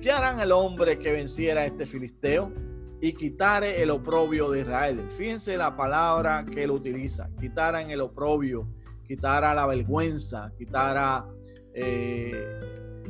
[0.00, 2.52] ¿Qué harán el hombre que venciera a este filisteo
[3.00, 5.04] y quitare el oprobio de Israel?
[5.08, 8.68] Fíjense la palabra que él utiliza, quitaran el oprobio,
[9.04, 11.26] quitara la vergüenza, quitara
[11.74, 12.60] eh,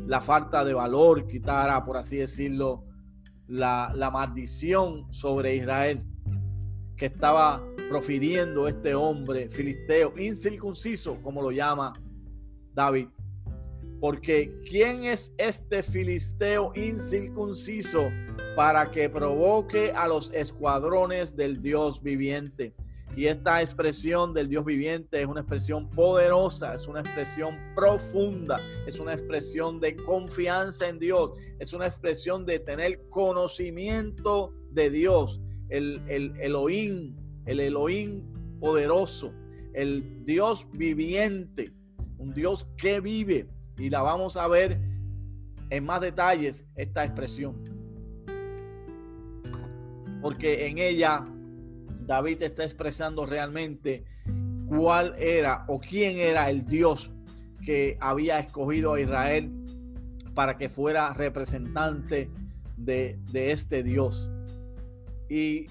[0.07, 2.84] la falta de valor, quitara, por así decirlo,
[3.49, 6.03] la, la maldición sobre Israel
[6.97, 11.93] que estaba profiriendo este hombre filisteo, incircunciso, como lo llama
[12.72, 13.09] David.
[14.01, 18.11] Porque ¿quién es este filisteo incircunciso
[18.55, 22.74] para que provoque a los escuadrones del Dios viviente?
[23.16, 28.99] Y esta expresión del Dios viviente es una expresión poderosa, es una expresión profunda, es
[28.99, 36.03] una expresión de confianza en Dios, es una expresión de tener conocimiento de Dios, el,
[36.09, 37.16] el Elohim,
[37.47, 38.22] el Elohim
[38.61, 39.32] poderoso,
[39.72, 41.72] el Dios viviente,
[42.18, 44.80] un Dios que vive, y la vamos a ver
[45.70, 47.62] en más detalles esta expresión.
[50.20, 51.24] Porque en ella
[52.07, 54.05] David está expresando realmente
[54.66, 57.12] cuál era o quién era el Dios
[57.64, 59.53] que había escogido a Israel
[60.34, 62.30] para que fuera representante
[62.76, 64.30] de, de este Dios.
[65.28, 65.66] Y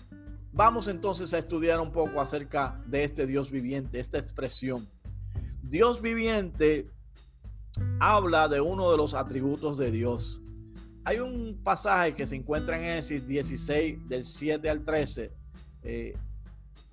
[0.56, 4.88] vamos entonces a estudiar un poco acerca de este Dios viviente, esta expresión.
[5.62, 6.90] Dios viviente
[8.00, 10.42] habla de uno de los atributos de Dios.
[11.04, 15.32] Hay un pasaje que se encuentra en Génesis 16, del 7 al 13.
[15.84, 16.18] Eh,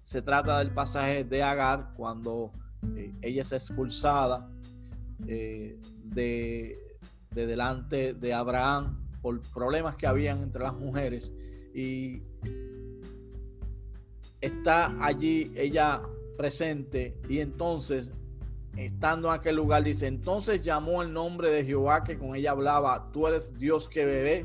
[0.02, 2.52] se trata del pasaje de Agar, cuando
[2.96, 4.50] eh, ella es expulsada
[5.28, 6.98] eh, de,
[7.30, 11.30] de delante de Abraham por problemas que habían entre las mujeres.
[11.72, 12.22] Y
[14.42, 16.02] está allí ella
[16.36, 18.10] presente y entonces
[18.76, 23.10] estando en aquel lugar, dice, entonces llamó el nombre de Jehová que con ella hablaba,
[23.12, 24.44] tú eres Dios que me ve,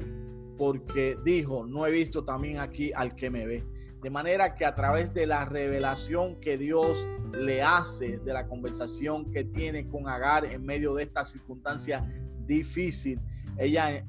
[0.57, 3.63] porque dijo, no he visto también aquí al que me ve.
[4.01, 9.31] De manera que a través de la revelación que Dios le hace, de la conversación
[9.31, 12.03] que tiene con Agar en medio de esta circunstancia
[12.45, 13.19] difícil,
[13.57, 14.05] ella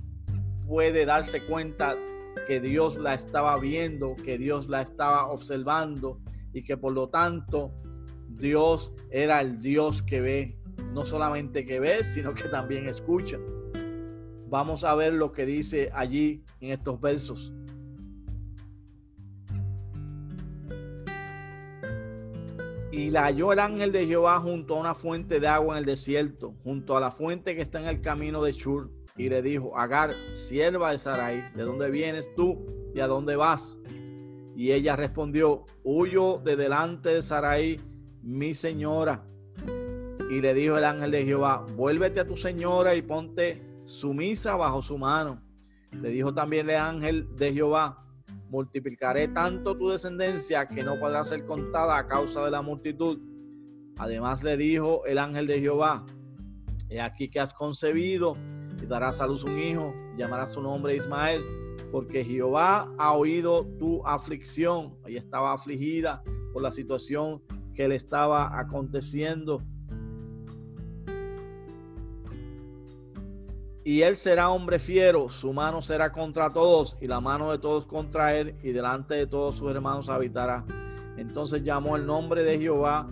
[0.66, 1.96] puede darse cuenta
[2.46, 6.20] que Dios la estaba viendo, que Dios la estaba observando
[6.52, 7.72] y que por lo tanto
[8.28, 10.58] Dios era el Dios que ve,
[10.92, 13.38] no solamente que ve, sino que también escucha.
[14.48, 17.52] Vamos a ver lo que dice allí en estos versos.
[22.90, 25.84] Y la halló el ángel de Jehová junto a una fuente de agua en el
[25.84, 28.90] desierto, junto a la fuente que está en el camino de Shur.
[29.18, 32.64] Y le dijo, Agar, sierva de Sarai, ¿de dónde vienes tú
[32.94, 33.76] y a dónde vas?
[34.56, 37.80] Y ella respondió, huyo de delante de Sarai
[38.22, 39.24] mi señora.
[40.30, 44.82] Y le dijo el ángel de Jehová, vuélvete a tu señora y ponte sumisa bajo
[44.82, 45.42] su mano.
[45.92, 48.04] Le dijo también el ángel de Jehová,
[48.50, 53.18] multiplicaré tanto tu descendencia que no podrá ser contada a causa de la multitud.
[53.96, 56.04] Además le dijo el ángel de Jehová,
[56.88, 58.36] he aquí que has concebido
[58.82, 61.42] y darás a luz un hijo, llamarás su nombre Ismael,
[61.90, 64.96] porque Jehová ha oído tu aflicción.
[65.06, 66.22] Ella estaba afligida
[66.52, 67.42] por la situación
[67.74, 69.62] que le estaba aconteciendo.
[73.84, 77.86] Y él será hombre fiero, su mano será contra todos y la mano de todos
[77.86, 80.66] contra él y delante de todos sus hermanos habitará.
[81.16, 83.08] Entonces llamó el nombre de Jehová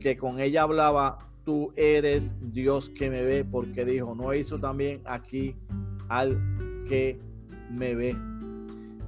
[0.00, 1.29] que con ella hablaba,
[1.76, 5.54] eres Dios que me ve, porque dijo, no hizo también aquí
[6.08, 6.38] al
[6.88, 7.20] que
[7.70, 8.16] me ve.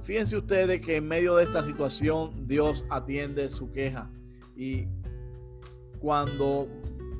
[0.03, 4.09] Fíjense ustedes que en medio de esta situación Dios atiende su queja.
[4.55, 4.85] Y
[5.99, 6.67] cuando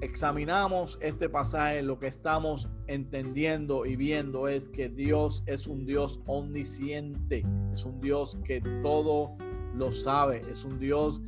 [0.01, 6.19] examinamos este pasaje, lo que estamos entendiendo y viendo es que Dios es un Dios
[6.26, 9.38] omnisciente, es un Dios que todo
[9.76, 11.21] lo sabe, es un Dios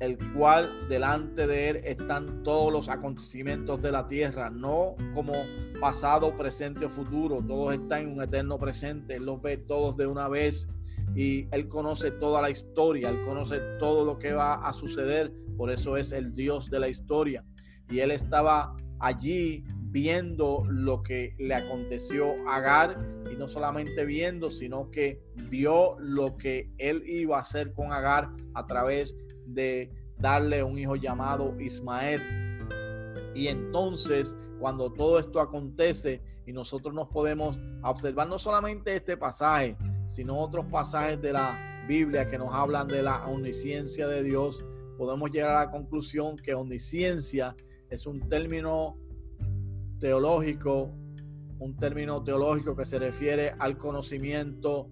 [0.00, 5.32] el cual delante de él están todos los acontecimientos de la tierra, no como
[5.80, 10.06] pasado, presente o futuro, todos están en un eterno presente, él los ve todos de
[10.06, 10.68] una vez
[11.14, 15.70] y él conoce toda la historia, él conoce todo lo que va a suceder, por
[15.70, 17.44] eso es el Dios de la historia.
[17.90, 22.98] Y él estaba allí viendo lo que le aconteció a Agar
[23.32, 28.30] y no solamente viendo, sino que vio lo que él iba a hacer con Agar
[28.54, 29.16] a través
[29.54, 32.20] de darle un hijo llamado Ismael.
[33.34, 39.76] Y entonces, cuando todo esto acontece y nosotros nos podemos observar no solamente este pasaje,
[40.06, 44.64] sino otros pasajes de la Biblia que nos hablan de la omnisciencia de Dios,
[44.96, 47.54] podemos llegar a la conclusión que omnisciencia
[47.88, 48.98] es un término
[49.98, 50.92] teológico,
[51.58, 54.90] un término teológico que se refiere al conocimiento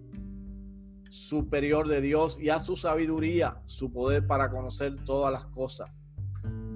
[1.17, 5.91] superior de Dios y a su sabiduría, su poder para conocer todas las cosas.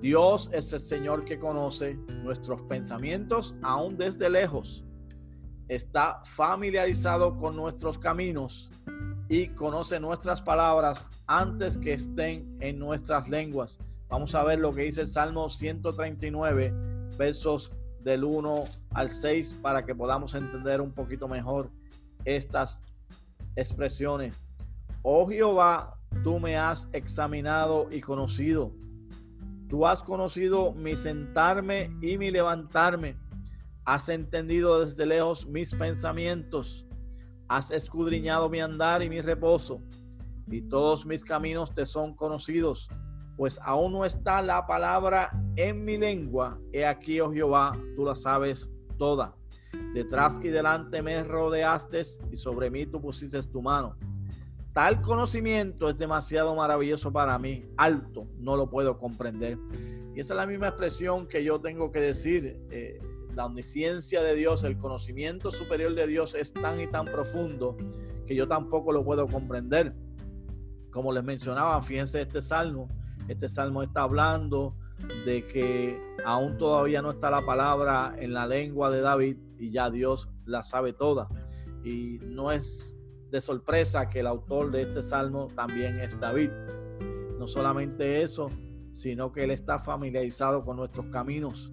[0.01, 4.82] Dios es el Señor que conoce nuestros pensamientos aún desde lejos.
[5.68, 8.70] Está familiarizado con nuestros caminos
[9.28, 13.78] y conoce nuestras palabras antes que estén en nuestras lenguas.
[14.09, 16.72] Vamos a ver lo que dice el Salmo 139,
[17.18, 18.64] versos del 1
[18.95, 21.70] al 6, para que podamos entender un poquito mejor
[22.24, 22.80] estas
[23.57, 24.40] expresiones.
[25.03, 28.72] Oh Jehová, tú me has examinado y conocido.
[29.68, 33.16] Tú has conocido mi sentarme y mi levantarme.
[33.84, 36.86] Has entendido desde lejos mis pensamientos.
[37.48, 39.80] Has escudriñado mi andar y mi reposo.
[40.48, 42.88] Y todos mis caminos te son conocidos.
[43.36, 46.59] Pues aún no está la palabra en mi lengua.
[46.72, 49.34] He aquí, oh Jehová, tú la sabes toda.
[49.95, 53.97] Detrás y delante me rodeaste y sobre mí tú pusiste tu mano.
[54.73, 59.59] tal conocimiento es demasiado maravilloso para mí, alto, no lo puedo comprender.
[60.14, 62.61] Y esa es la misma expresión que yo tengo que decir.
[62.71, 63.01] Eh,
[63.35, 67.77] la omnisciencia de Dios, el conocimiento superior de Dios es tan y tan profundo
[68.27, 69.95] que yo tampoco lo puedo comprender.
[70.91, 72.89] Como les mencionaba, fíjense este salmo.
[73.29, 74.77] Este salmo está hablando
[75.25, 79.91] de que aún todavía no está la palabra en la lengua de David y ya
[79.91, 81.29] Dios la sabe toda.
[81.85, 82.97] Y no es
[83.31, 86.51] de sorpresa que el autor de este salmo también es David.
[87.39, 88.49] No solamente eso,
[88.93, 91.73] sino que él está familiarizado con nuestros caminos.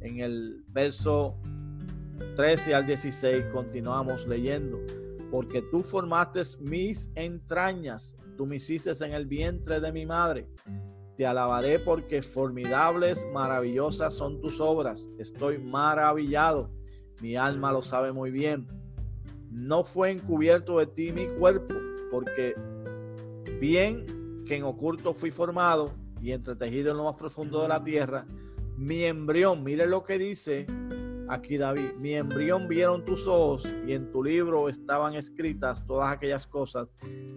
[0.00, 1.38] En el verso
[2.36, 4.78] 13 al 16 continuamos leyendo,
[5.30, 10.48] porque tú formaste mis entrañas, tú me hiciste en el vientre de mi madre.
[11.16, 15.10] Te alabaré porque formidables, maravillosas son tus obras.
[15.18, 16.70] Estoy maravillado.
[17.20, 18.66] Mi alma lo sabe muy bien.
[19.50, 21.74] No fue encubierto de ti mi cuerpo,
[22.10, 22.54] porque
[23.60, 24.04] bien
[24.46, 28.26] que en oculto fui formado y entretejido en lo más profundo de la tierra,
[28.76, 30.66] mi embrión, mire lo que dice
[31.28, 36.46] aquí David, mi embrión vieron tus ojos y en tu libro estaban escritas todas aquellas
[36.46, 36.88] cosas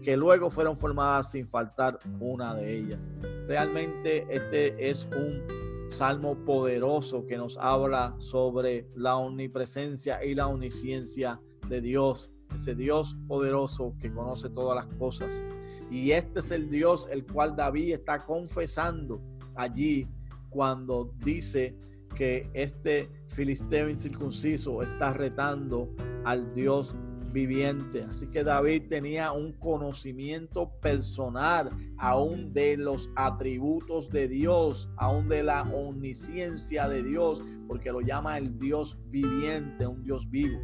[0.01, 3.11] que luego fueron formadas sin faltar una de ellas.
[3.47, 11.39] Realmente este es un salmo poderoso que nos habla sobre la omnipresencia y la omnisciencia
[11.67, 15.41] de Dios, ese Dios poderoso que conoce todas las cosas.
[15.89, 19.21] Y este es el Dios el cual David está confesando
[19.55, 20.07] allí
[20.49, 21.75] cuando dice
[22.15, 26.95] que este filisteo incircunciso está retando al Dios
[27.31, 28.01] viviente.
[28.09, 35.43] Así que David tenía un conocimiento personal aún de los atributos de Dios, aún de
[35.43, 40.59] la omnisciencia de Dios, porque lo llama el Dios viviente, un Dios vivo.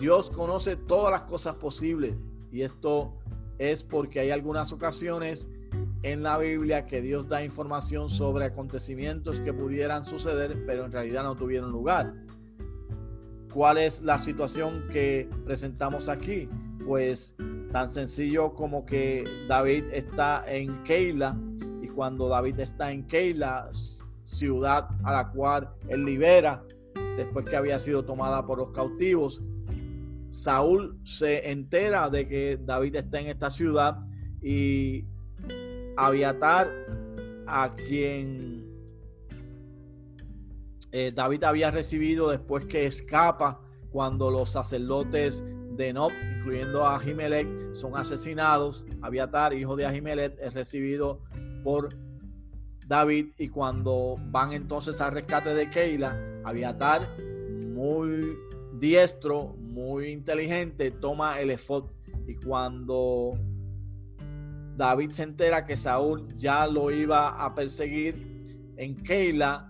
[0.00, 2.16] Dios conoce todas las cosas posibles
[2.50, 3.18] y esto
[3.58, 5.46] es porque hay algunas ocasiones
[6.02, 11.22] en la Biblia que Dios da información sobre acontecimientos que pudieran suceder, pero en realidad
[11.22, 12.14] no tuvieron lugar.
[13.52, 16.48] ¿Cuál es la situación que presentamos aquí?
[16.86, 17.34] Pues
[17.72, 21.36] tan sencillo como que David está en Keila
[21.82, 23.70] y cuando David está en Keila,
[24.24, 26.62] ciudad a la cual él libera
[27.16, 29.42] después que había sido tomada por los cautivos,
[30.30, 33.98] Saúl se entera de que David está en esta ciudad
[34.40, 35.04] y
[35.96, 36.70] Aviatar,
[37.46, 38.69] a quien
[40.92, 43.60] eh, David había recibido después que escapa
[43.90, 45.42] cuando los sacerdotes
[45.76, 48.84] de Nob, incluyendo a Ahimelech, son asesinados.
[49.00, 51.20] Aviatar, hijo de Ahimelech, es recibido
[51.62, 51.88] por
[52.86, 57.08] David y cuando van entonces al rescate de Keila, Aviatar,
[57.68, 58.36] muy
[58.80, 61.84] diestro, muy inteligente, toma el efod
[62.26, 63.38] y cuando
[64.76, 69.69] David se entera que Saúl ya lo iba a perseguir en Keila,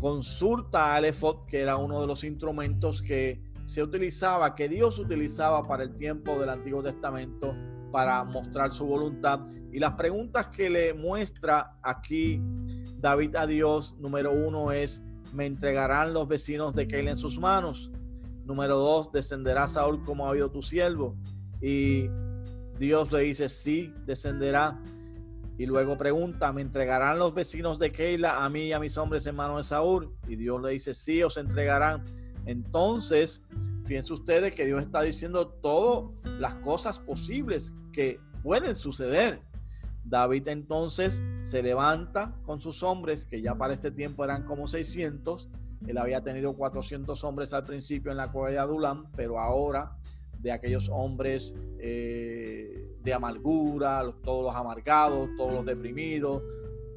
[0.00, 5.62] consulta al efod, que era uno de los instrumentos que se utilizaba, que Dios utilizaba
[5.62, 7.54] para el tiempo del Antiguo Testamento
[7.90, 9.40] para mostrar su voluntad.
[9.72, 12.40] Y las preguntas que le muestra aquí
[12.98, 17.90] David a Dios, número uno es, ¿me entregarán los vecinos de Keila en sus manos?
[18.44, 21.16] Número dos, ¿descenderá Saúl como ha oído tu siervo?
[21.60, 22.08] Y
[22.78, 24.80] Dios le dice, sí, descenderá.
[25.56, 29.24] Y luego pregunta, ¿me entregarán los vecinos de Keila a mí y a mis hombres
[29.26, 30.12] hermanos de Saúl?
[30.26, 32.04] Y Dios le dice, sí, os entregarán.
[32.44, 33.42] Entonces,
[33.84, 39.40] fíjense ustedes que Dios está diciendo todas las cosas posibles que pueden suceder.
[40.04, 45.48] David entonces se levanta con sus hombres, que ya para este tiempo eran como 600.
[45.86, 49.96] Él había tenido 400 hombres al principio en la cueva de Adulam, pero ahora
[50.40, 56.42] de aquellos hombres eh, de amargura, todos los amargados, todos los deprimidos,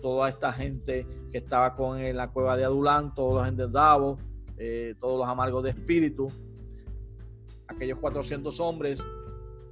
[0.01, 4.17] toda esta gente que estaba con en la cueva de Adulán, todos los endeudados,
[4.57, 6.31] eh, todos los amargos de espíritu.
[7.67, 9.03] Aquellos 400 hombres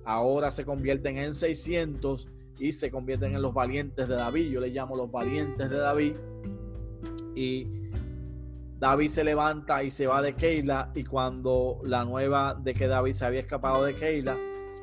[0.04, 2.28] ahora se convierten en 600
[2.60, 4.52] y se convierten en los valientes de David.
[4.52, 6.16] Yo les llamo los valientes de David.
[7.34, 7.68] Y
[8.78, 13.14] David se levanta y se va de Keila y cuando la nueva de que David
[13.14, 14.38] se había escapado de Keila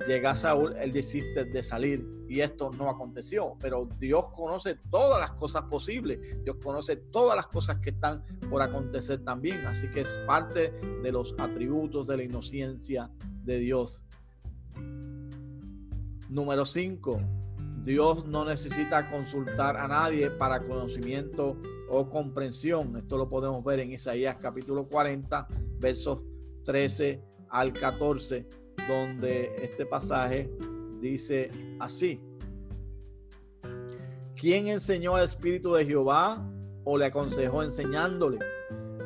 [0.06, 5.32] llega Saúl, él desiste de salir y esto no aconteció, pero Dios conoce todas las
[5.32, 10.18] cosas posibles, Dios conoce todas las cosas que están por acontecer también, así que es
[10.26, 10.70] parte
[11.02, 13.10] de los atributos de la inocencia
[13.44, 14.02] de Dios.
[16.28, 17.20] Número 5.
[17.82, 22.96] Dios no necesita consultar a nadie para conocimiento o comprensión.
[22.96, 26.20] Esto lo podemos ver en Isaías capítulo 40, versos
[26.64, 28.61] 13 al 14.
[28.88, 30.50] Donde este pasaje
[31.00, 32.20] dice así.
[34.36, 36.44] ¿Quién enseñó al Espíritu de Jehová
[36.84, 38.38] o le aconsejó enseñándole?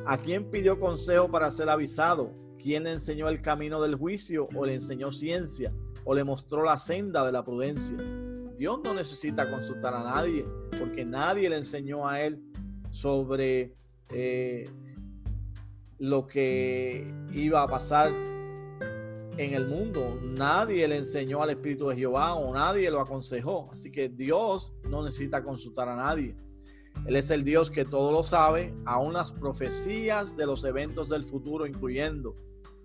[0.07, 2.31] ¿A quién pidió consejo para ser avisado?
[2.59, 5.73] ¿Quién le enseñó el camino del juicio o le enseñó ciencia
[6.05, 7.97] o le mostró la senda de la prudencia?
[8.57, 10.47] Dios no necesita consultar a nadie
[10.79, 12.41] porque nadie le enseñó a él
[12.91, 13.75] sobre
[14.11, 14.65] eh,
[15.99, 18.13] lo que iba a pasar
[19.37, 20.19] en el mundo.
[20.23, 23.71] Nadie le enseñó al Espíritu de Jehová o nadie lo aconsejó.
[23.73, 26.37] Así que Dios no necesita consultar a nadie.
[27.05, 31.25] Él es el Dios que todo lo sabe, aún las profecías de los eventos del
[31.25, 32.35] futuro, incluyendo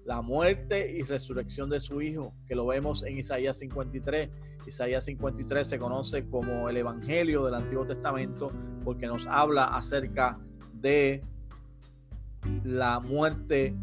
[0.05, 4.29] la muerte y resurrección de su Hijo, que lo vemos en Isaías 53.
[4.67, 8.51] Isaías 53 se conoce como el Evangelio del Antiguo Testamento
[8.83, 10.39] porque nos habla acerca
[10.73, 11.23] de
[12.63, 13.75] la muerte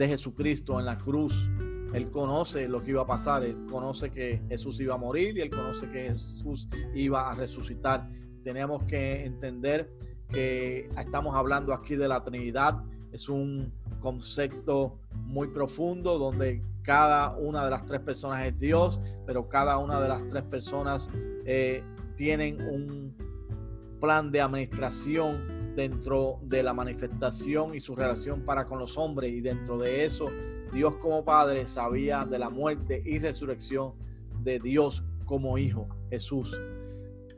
[0.00, 1.50] de Jesucristo en la cruz.
[1.92, 5.42] Él conoce lo que iba a pasar, él conoce que Jesús iba a morir y
[5.42, 8.08] él conoce que Jesús iba a resucitar.
[8.42, 9.92] Tenemos que entender
[10.30, 12.82] que estamos hablando aquí de la Trinidad.
[13.12, 19.50] Es un concepto muy profundo donde cada una de las tres personas es Dios, pero
[19.50, 21.10] cada una de las tres personas
[21.44, 21.84] eh,
[22.16, 23.14] tienen un
[24.00, 29.32] plan de administración dentro de la manifestación y su relación para con los hombres.
[29.32, 30.26] Y dentro de eso,
[30.72, 33.94] Dios como Padre sabía de la muerte y resurrección
[34.42, 36.60] de Dios como Hijo, Jesús.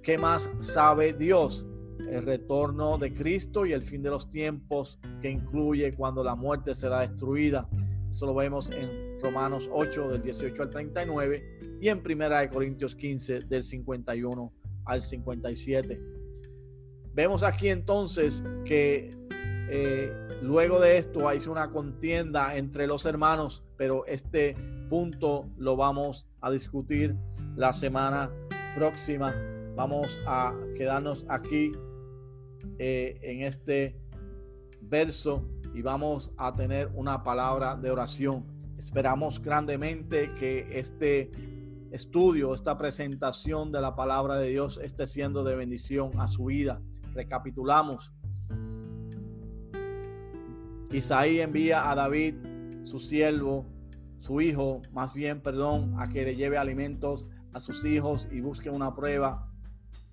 [0.02, 1.66] ¿Qué más sabe Dios?
[2.08, 6.74] El retorno de Cristo y el fin de los tiempos que incluye cuando la muerte
[6.74, 7.68] será destruida.
[8.10, 12.94] Eso lo vemos en Romanos 8 del 18 al 39 y en Primera de Corintios
[12.94, 14.52] 15 del 51
[14.84, 16.21] al 57.
[17.14, 19.10] Vemos aquí entonces que
[19.68, 24.56] eh, luego de esto hay una contienda entre los hermanos, pero este
[24.88, 27.14] punto lo vamos a discutir
[27.54, 28.30] la semana
[28.74, 29.34] próxima.
[29.76, 31.72] Vamos a quedarnos aquí
[32.78, 33.98] eh, en este
[34.80, 38.46] verso y vamos a tener una palabra de oración.
[38.78, 41.30] Esperamos grandemente que este
[41.90, 46.80] estudio, esta presentación de la palabra de Dios esté siendo de bendición a su vida.
[47.14, 48.12] Recapitulamos.
[50.90, 52.34] Isaí envía a David,
[52.82, 53.66] su siervo,
[54.20, 58.70] su hijo, más bien, perdón, a que le lleve alimentos a sus hijos y busque
[58.70, 59.48] una prueba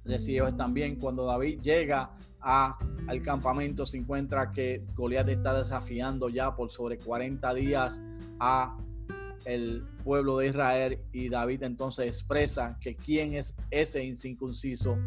[0.03, 0.95] de si ellos están bien.
[0.95, 2.77] Cuando David llega a,
[3.07, 8.01] al campamento, se encuentra que Goliat está desafiando ya por sobre 40 días
[8.39, 8.77] a
[9.45, 14.97] el pueblo de Israel y David entonces expresa que quién es ese incircunciso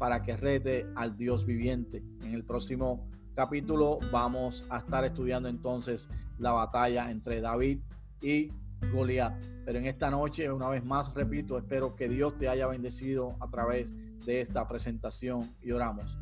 [0.00, 2.02] para que rete al Dios viviente.
[2.24, 7.80] En el próximo capítulo vamos a estar estudiando entonces la batalla entre David
[8.22, 8.50] y
[8.94, 9.34] Goliat.
[9.66, 13.50] Pero en esta noche, una vez más, repito, espero que Dios te haya bendecido a
[13.50, 13.92] través
[14.24, 16.16] de esta presentación y oramos.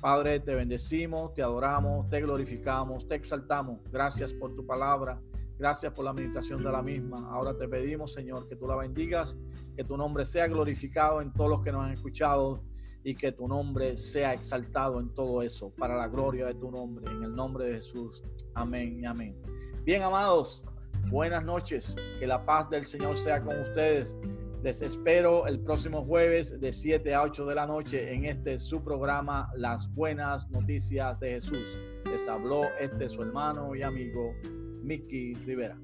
[0.00, 3.80] Padre, te bendecimos, te adoramos, te glorificamos, te exaltamos.
[3.90, 5.20] Gracias por tu palabra.
[5.58, 7.28] Gracias por la administración de la misma.
[7.32, 9.36] Ahora te pedimos, Señor, que tú la bendigas,
[9.76, 12.62] que tu nombre sea glorificado en todos los que nos han escuchado
[13.04, 17.04] y que tu nombre sea exaltado en todo eso, para la gloria de tu nombre,
[17.12, 18.24] en el nombre de Jesús.
[18.54, 19.36] Amén y amén.
[19.84, 20.64] Bien, amados,
[21.10, 24.16] buenas noches, que la paz del Señor sea con ustedes.
[24.62, 28.82] Les espero el próximo jueves de 7 a 8 de la noche en este su
[28.82, 31.78] programa Las Buenas Noticias de Jesús.
[32.06, 34.34] Les habló este su hermano y amigo
[34.82, 35.83] Mickey Rivera.